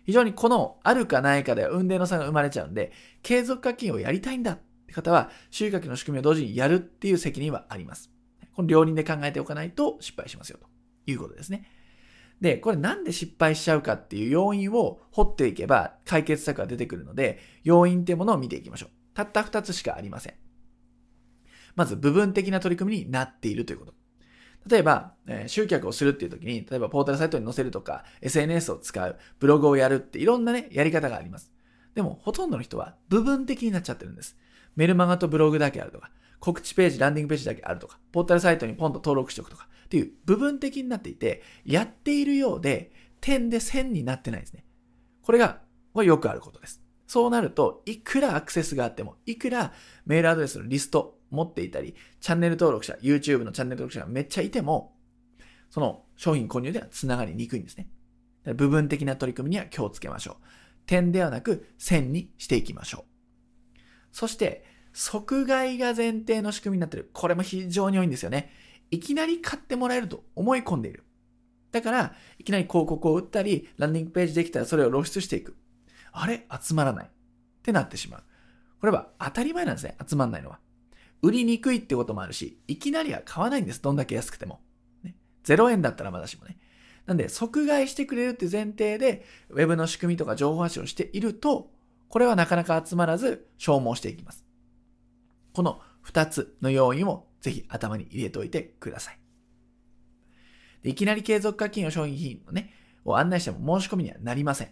[0.06, 2.92] 非常にこのあるかないかでは運命の差が生まれちゃうんで、
[3.24, 8.12] 継続課金をやりたいんだって方は、集客の仕組みを同時にやるっていう責任はあります。
[8.54, 10.68] この両輪で考えておかないと失敗しますよと
[11.12, 11.70] いうことですね。
[12.40, 18.90] で、これなんで失敗しちゃうかっていう要因を掘っていけば解決策が出てくるので、要因っていうものを見ていきましょう。
[19.14, 20.34] たった2つしかありません。
[21.76, 23.94] まず部分的な取り組みになっているということ。
[24.68, 31.52] 例えば、え、集客をするっていう時に、例えばポータルサイトに載せるとか、SNS を使う、ブログをやるっていろんなね、やり方があります。
[31.94, 34.38] でも、ほとんどの人は部分的になっちゃってるんです。
[34.76, 42.92] メルマガとブログだけあるとか、告知ページ、ランディングページだけあるとか、ポータルサイトにポンと登録しておくとか、っていう部分的になっていて、やっているようで、
[43.22, 44.66] 点で線になってないんですね。
[45.22, 45.62] これが、
[45.94, 46.82] これよくあることです。
[47.08, 49.74] そうなると、いくらアクセスがあっても、いくら
[50.06, 54.96] メールアドレスのリスト持っていたり、チャンネル登録者、YouTube のチャンネル登録者がめっちゃいても、
[55.70, 57.88] その商品購入では繋がりにくいんですね。
[58.56, 60.46] 部分的な取り組みには気をつけましょう。
[60.86, 63.06] 点ではなく線にしていきましょ
[63.74, 63.80] う。
[64.12, 64.64] そして、
[64.94, 67.10] 即買いが前提の仕組みになってる。
[67.12, 68.52] これも非常に多いんですよね。
[68.92, 71.04] いきなり買ってもらえると思い込んでいる。
[71.72, 75.58] だから、いきなり広告を打ったり、ランディングページできたらそれを露出していく。
[76.14, 76.48] あれ？
[76.62, 77.06] 集まらない。
[77.08, 77.10] っ
[77.64, 78.24] てなってしまう。
[78.80, 79.98] これは当たり前なんですね。
[80.08, 80.60] 集まんないのは。
[81.26, 83.82] 売りにくいってこともあるし、いきなりは買わないんです。
[83.82, 84.62] どんだけ安くても。
[85.04, 86.60] ね、0円だったらまだしもね。
[87.08, 91.72] なんで、即買いしてくれるっていう前提で、ウェブの仕組みとか情報発信をしていると、
[92.10, 94.46] これはなかなか集まらず消耗していきます。
[95.54, 99.20] この2つの要因をぜひ頭に入れておいてください。
[100.84, 102.72] でいきなり継続課金を商品のね、
[103.04, 104.70] を案内しても申し込みにはなりません。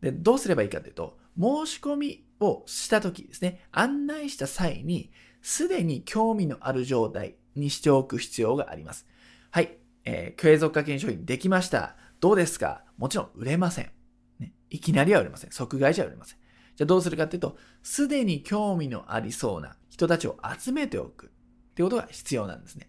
[0.00, 5.12] で、どうすればいいかというと、申し込みをしたときですね、案内した際に、
[5.42, 9.06] すでに興味のある状態にしておく必要があります。
[9.50, 11.96] はい、えー、継続課金商品できました。
[12.20, 12.84] どうですか？
[12.96, 13.90] もちろん売れません。
[14.38, 15.50] ね、いきなりは売れません。
[15.50, 16.38] 即買いじゃ売れません。
[16.76, 21.26] じゃあどうするかっていうと、すでに興味のありそうな人たちを集めておく。
[21.26, 22.88] ってことが必要なんですね。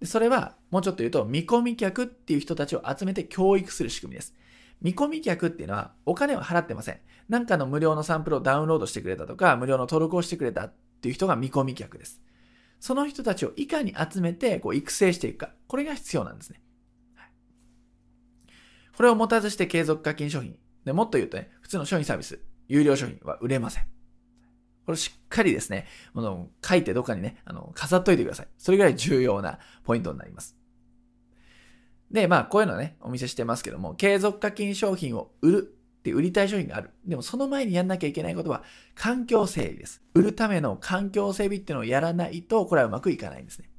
[0.00, 4.34] でそれは、もうちょっと言うと、見込み客っていう人たちを集めて教育する仕組みです。
[4.82, 7.00] 見込み客っていうのは、お金は払ってません。
[7.28, 10.74] なんかの無料のサンプルをダウンロードしてくれたとか、無料の登録をしてくれたっ
[11.04, 12.22] ていう人が見込み客です。
[12.80, 15.52] その人たちをいかに集めてこう育成していくか。
[15.66, 16.62] これが必要なんですね。
[18.96, 20.56] これを持たずして継続課金商品。
[20.86, 23.84] でもっと言うとね、普通の商品サービス、有料商品は売れません。
[24.86, 28.48] これしっかりですね、あの書いてどっかにね、あの、飾っといてください。
[28.56, 30.56] それぐらい重要なポイントになります。
[32.10, 36.90] で、まあ、こういうのね、お見せしてますけども、継続課金商品を売るって売りたい商品がある。
[37.06, 38.62] でもその前にやんなきゃいけないことは、
[38.94, 40.02] 環境整備です。
[40.12, 43.70] 売るための環境整備っていうのをやらないと、これはうまくいかないんですね。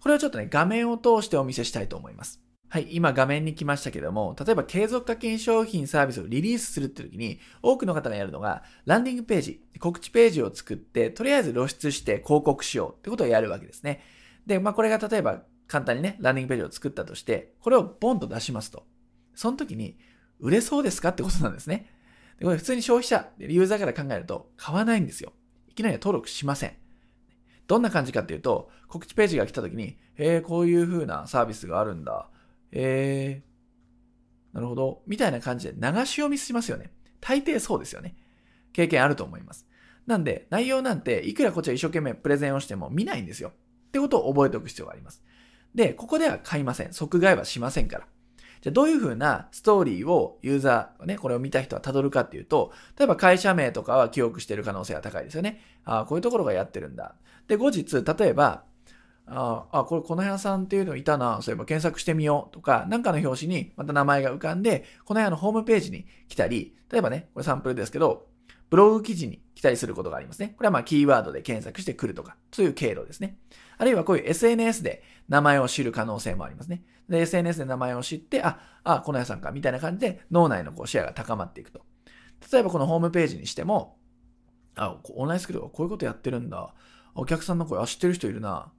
[0.00, 2.40] これをちょっとね、画面を通してお見せしたいと思います。
[2.68, 14.02] はい、今画面に来ましたけども、例えば継続課金商品サービスをリリースするって時に、多くの方がやるのが、ランディングページ、告知ページを作って、とりあえず露出して広告しようってことをやるわけですね。
[14.46, 18.86] で、まあこれが例えば簡単にね、ランディングページを作ったとして、これをボンと出しますと。
[19.34, 19.98] その時に、
[20.40, 21.90] 売れそうですかってことなんですね。
[22.38, 25.32] でこれ普通に消費者、ユーザーから考えると、買わないんですよ。
[25.68, 26.72] いきなり登録しません。
[27.66, 32.30] どんな感じかっていうと、告知ページが来た時に、えー、こういう風なサービスがあるんだ。
[32.72, 35.02] えー、なるほど。
[35.06, 36.92] みたいな感じで流し読みしますよね。
[37.20, 38.16] 大抵そうですよね。
[38.72, 39.66] 経験あると思います。
[40.06, 43.50] なんで、内容なんて、いくらこっちは一生懸命プレゼンをしても見ないんですよ。
[43.88, 45.22] ってことを覚えておく必要があります。
[45.74, 46.92] で、ここでは買いません。
[46.92, 48.06] 即買いはしませんから。
[48.60, 55.60] じゃあどういう風なストーリーをユーザーね、これを見た人は辿るかっていうと、例えば会社名とかは記憶してる可能性が高いですよね。
[55.84, 57.14] ああ、こういうところがやってるんだ。
[57.46, 58.64] で、後日、例えば、
[59.26, 68.26] ああ、これこの部屋さんっていうのいたな、そういえば検索してみようとか、なんかの表紙にまた名前が浮かんで、この部屋のホームページに来たり、例えばね、これサンプルですけど、
[68.70, 70.54] ブログ記事に来たりすることがありますね。
[70.56, 73.38] これはまあキーワードで検索してくるとか、そういう経路ですね。
[73.76, 76.82] あるいはこういう SNS で名前を知る可能性もありますね。
[77.08, 81.82] で、SNS で名前を知って、あ、あ、この屋さんか、みたいな感じで脳内のこうシェアが高まっていくと。
[82.52, 83.98] 例えばこのホームページにしても、
[84.76, 86.74] あ、オンラインスクールはこういうことやってるんだ。
[87.14, 88.72] お客さんの声、あ、知ってる人いるな。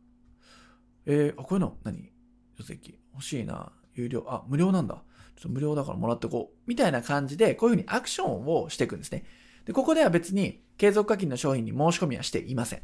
[1.06, 2.12] えー、あ、こういうの何？
[2.58, 3.72] 書籍欲しいな。
[3.94, 4.26] 有料。
[4.28, 5.04] あ、無料なんだ。
[5.36, 6.58] ちょっと無料だからもらってこう。
[6.68, 9.26] みたいな感じで、こういうふうにアクションをしていくんですね。
[9.66, 12.82] で、ここでは別に継続課金の商品に申し込みはしていません。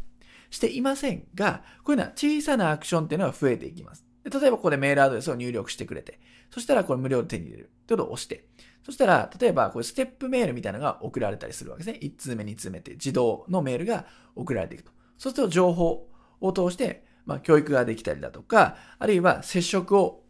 [0.55, 4.05] していませんが、こういうのは小さなアクションっていうのは増えていきます。
[4.23, 8.47] で例えばここでメールアドレスを入力してくれて、そしたらこれ無料で手に入れるってことを押して、
[8.83, 11.99] そしたら、例えばこれステップメールみたいなのが送られたりするわけですね。
[12.01, 14.91] 1通目、2通目って自動のメールが送られていくと。
[15.17, 16.07] そうすると情報
[16.39, 20.23] を通して、まあ、教育ができたりだとか、あるいは接触を、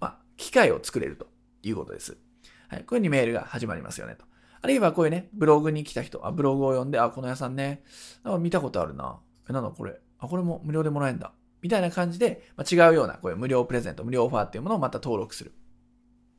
[0.00, 1.28] まあ、機会を作れると
[1.62, 2.18] いうことです。
[2.68, 2.84] はい。
[2.84, 4.24] こういうふうにメールが始まりますよねと。
[4.60, 7.84] あるいはこういうね、ブログに来た人、あ、ブログを読んで、あ、この屋さんね、
[8.40, 9.20] 見たことあるな。
[9.52, 10.00] なんだこれ。
[10.18, 11.32] あ、これも無料でもらえんだ。
[11.62, 15.50] みたいな感じで、まあ、違うような、こういう無料プレゼント、無料オファーっていうものをまた登録する。
[15.50, 15.52] っ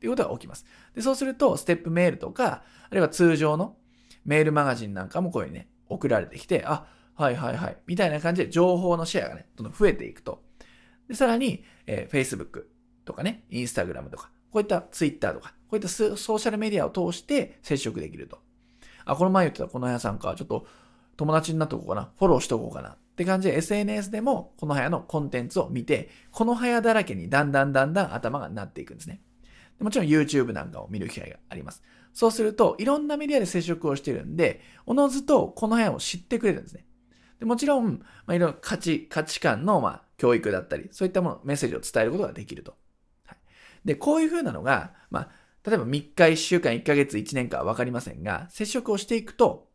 [0.00, 0.64] ていうことが起きます。
[0.94, 3.76] で、そうすると、ステップメールとか、あるいは通常の
[4.24, 10.42] メールマガジンなんかもこういうね、送られてきて、あ、はいはいはい、みたいな感じで情報のシェアがね、どんどん増えていくと。
[11.06, 12.64] で、さらに、えー、Facebook
[13.04, 18.38] とかね、Instagram とか、こういった Twitter とか、こういったソーシャルメディアを通して接触できると。
[19.04, 20.66] あ、この前言ってたこの屋さんか、ちょっと
[21.16, 29.20] 友達になっとこうかな、フォローしとこうかなって感じで SNS でもこの部屋のコンテンツを見て、この部屋だらけにだんだんだんだん頭がなっていくんですね。
[29.80, 31.82] もちろん YouTube なんかを見る機会があります。
[32.12, 36.84] そうすると、いろんなメディアで接触をしてるんで、おのずとこの部屋を知ってくれるんですね。
[37.38, 42.76] でもちろん、まあ、いろいろ価値、価値観の、まあ、教育だったり、そういったもの、メッセージを伝えることができると。
[43.24, 43.38] はい、
[43.84, 45.30] で、こういうふうなのが、まあ、
[45.64, 49.68] 例えば3日、1週間、1ヶ月、1年かはわかりませんが、接触をしていくと、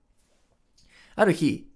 [1.15, 1.71] ある日、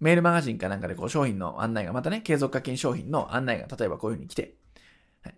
[0.00, 4.54] メールマガジンかなんかでこう商品の案内が、またね、継続課金商品の案内が例えばこういうふうに来て、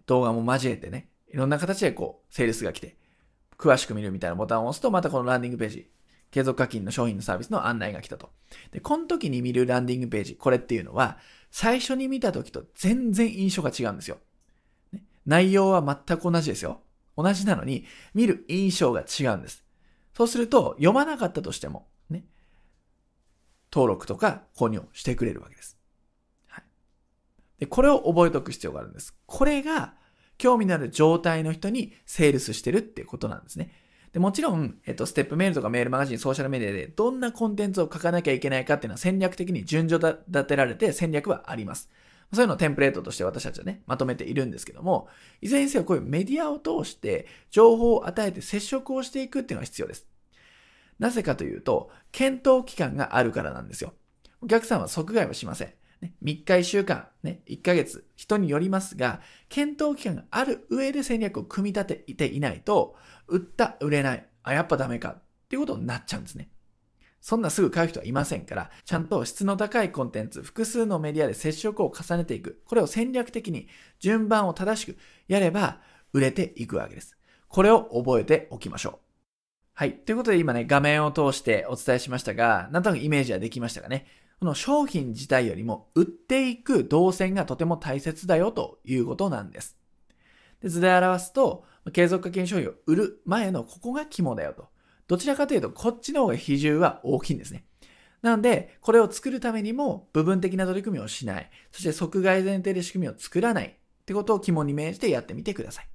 [0.07, 2.97] 動画も交えてね、いろんな形でこう、セールスが来て、
[3.59, 5.91] 詳しく見るみたいなボタンを押すと、またこのランディングページ、
[6.31, 8.31] 継続課金の商品のサービスの案内が来たと。
[8.71, 11.19] で、この時に見るランディングページ、これっていうのは、
[11.51, 14.19] 最初に見た時と全然印象が違うんですよ。
[14.93, 16.81] ね、内容は全く同じですよ。
[17.17, 19.65] 同じなのに、見る印象が違うんです。
[20.15, 21.87] そうすると、読まなかったとしても、
[23.77, 25.77] 登録とか購入をしてくれるわけです。
[26.47, 26.65] はい。
[27.61, 29.15] で、これを覚えておく必要があるんです。
[29.27, 29.93] これが、
[30.39, 33.73] 興味のある状態の人にセールスしてるってことなんですね。
[34.13, 41.91] でもちろん、えっと、ステップメールとかメールマガジン、ソーシャルメディアでどんなコンテンツを書かなきゃいけないかっていうのは戦略的に順序立てられて戦略はあります。
[42.33, 45.09] そういうのをテンプレートとして私たちはね、まとめているんですけども、
[45.41, 50.07] いずれにせよこういうメディアを通して情報を与えて接触をしていくっていうのが必要です。
[50.99, 53.95] なぜかというと、検討期間があるからなんですよ。
[54.41, 55.75] お客さんは即買いはしません。
[56.01, 62.97] ね、3日1週間、ね、1ヶ月、人によりますが、検討期間がある上で戦略を組み立てていないと、
[63.29, 66.51] 売った、売れない、あ、やっぱダメかっていうことになっちゃうんですね。
[67.21, 72.63] そんなすぐ買う人はいませんから、ちゃんと質の高いコンテンツ、複数のメディアで接触を重ねていく。
[72.67, 73.69] これを戦略的に
[73.99, 75.81] 順番を正しくやれば
[76.13, 77.17] 売れていくわけです。
[77.49, 79.06] これを覚えておきましょう。
[79.79, 79.93] はい。
[79.93, 84.07] ということで今ね、画面を通してお伝えしましたが、なんとなくイメージはできましたかね。
[84.41, 89.77] この商品自体よりも売っていく動線がとても大切だよということなんです。
[90.63, 94.69] で図で表すと、継続課金商品を売る前のここが肝だよと。
[95.09, 97.67] どちらかというと、こっちの方が比重は大きいんですね。
[98.23, 101.51] なので、これを作るためにも部分的な取り組みをしない。
[101.71, 103.75] そして即外前提で仕組みを作らないっ
[104.07, 105.89] てことを肝に銘じてやってみてください。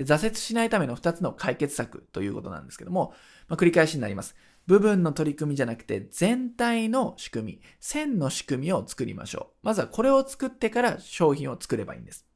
[0.00, 3.12] で挫折しないための2つの解決策ということなんですけども、
[3.48, 4.34] まあ、繰り返しになります。
[4.66, 9.66] 部分の取り組みじゃなくて全体の仕組み、線の仕組みを作りましょう。
[9.66, 12.26] まずはこれを作ってから商品を作ればいいんです。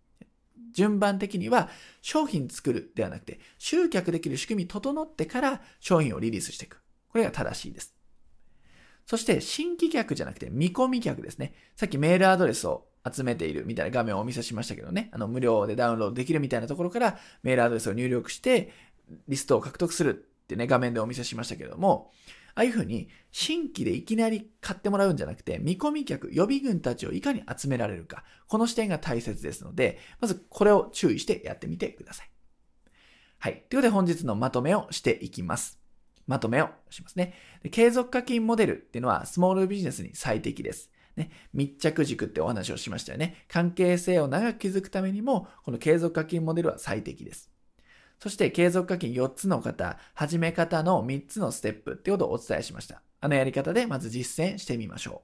[0.73, 1.71] 順番的には
[2.03, 6.83] 商品作るではなくて集客できる仕組み整ってから商品をリリースしていく。
[7.09, 7.95] これが正しいです。
[9.07, 11.55] そして新規客じゃなくて見込み客ですね。
[11.77, 15.11] さっきメールアドレスを集めているみたいな画面をお見せしましたけどね。
[15.13, 18.73] あの無料でダウンロードできるみたいなところからメールアドレスを入力して
[19.29, 22.11] リストを獲得するってね、画面でお見せしましたけども、
[22.57, 32.31] ああいうふうに新規でいきなり買ってもらうんじゃなくて、見込み客、予備軍たちをいかに集められるか、この視点が大切ですので、まずこれを注意してやってみてください。
[33.39, 33.53] はい。
[33.53, 35.81] ということで本日のまとめをしていきます。
[36.27, 37.35] まとめをしますね。
[37.71, 40.91] 継続課金モデルっていうのはスモールビジネスに最適です。
[41.17, 43.45] ね、密着軸ってお話をしましたよね。
[43.49, 47.51] 関係性を長く築くためにも、この継続課金モデルは最適です。
[48.19, 53.03] そして継続課金4つの方、始め方の3つのステップってことをお伝えしました。
[53.21, 55.23] あのやり方でまず実践してみましょ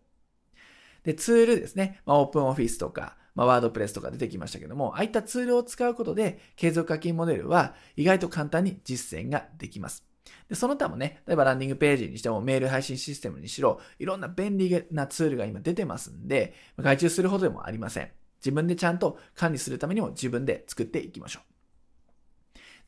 [1.02, 1.06] う。
[1.06, 2.00] で、ツールですね。
[2.04, 10.09] まあ、オープンオフィスとか、まあ、ワードプレスとか出てきましたけども、ああいったツールを使うことで、継続課金モデルは意外と簡単に実践ができます。
[10.48, 18.10] で、その他もね、例えばランディングページにしてもメール配信システムにしろ、いろんな便利なツールが今出てますんで、外注するほどでもありません。
[18.40, 21.40] 自分でちゃんと管理するためにも自分で作っていきましょ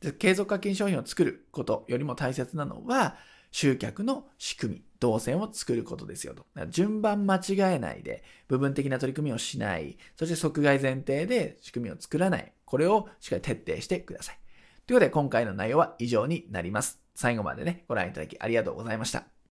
[0.01, 0.05] う。
[0.05, 3.17] で継続課金商品を作ることよりも大切なのは、
[3.51, 6.45] 集客の仕組み動線を作ることですよと。
[6.69, 12.51] 順番間違えないで、部分的な取り組みをしない、そして即外前提で仕組みを作らない。
[12.65, 14.39] これをしっかり徹底してください。
[14.85, 17.01] ということで、今回の内容は以上になります。
[17.15, 19.32] 最後までね、ご覧いただきありがとうございました。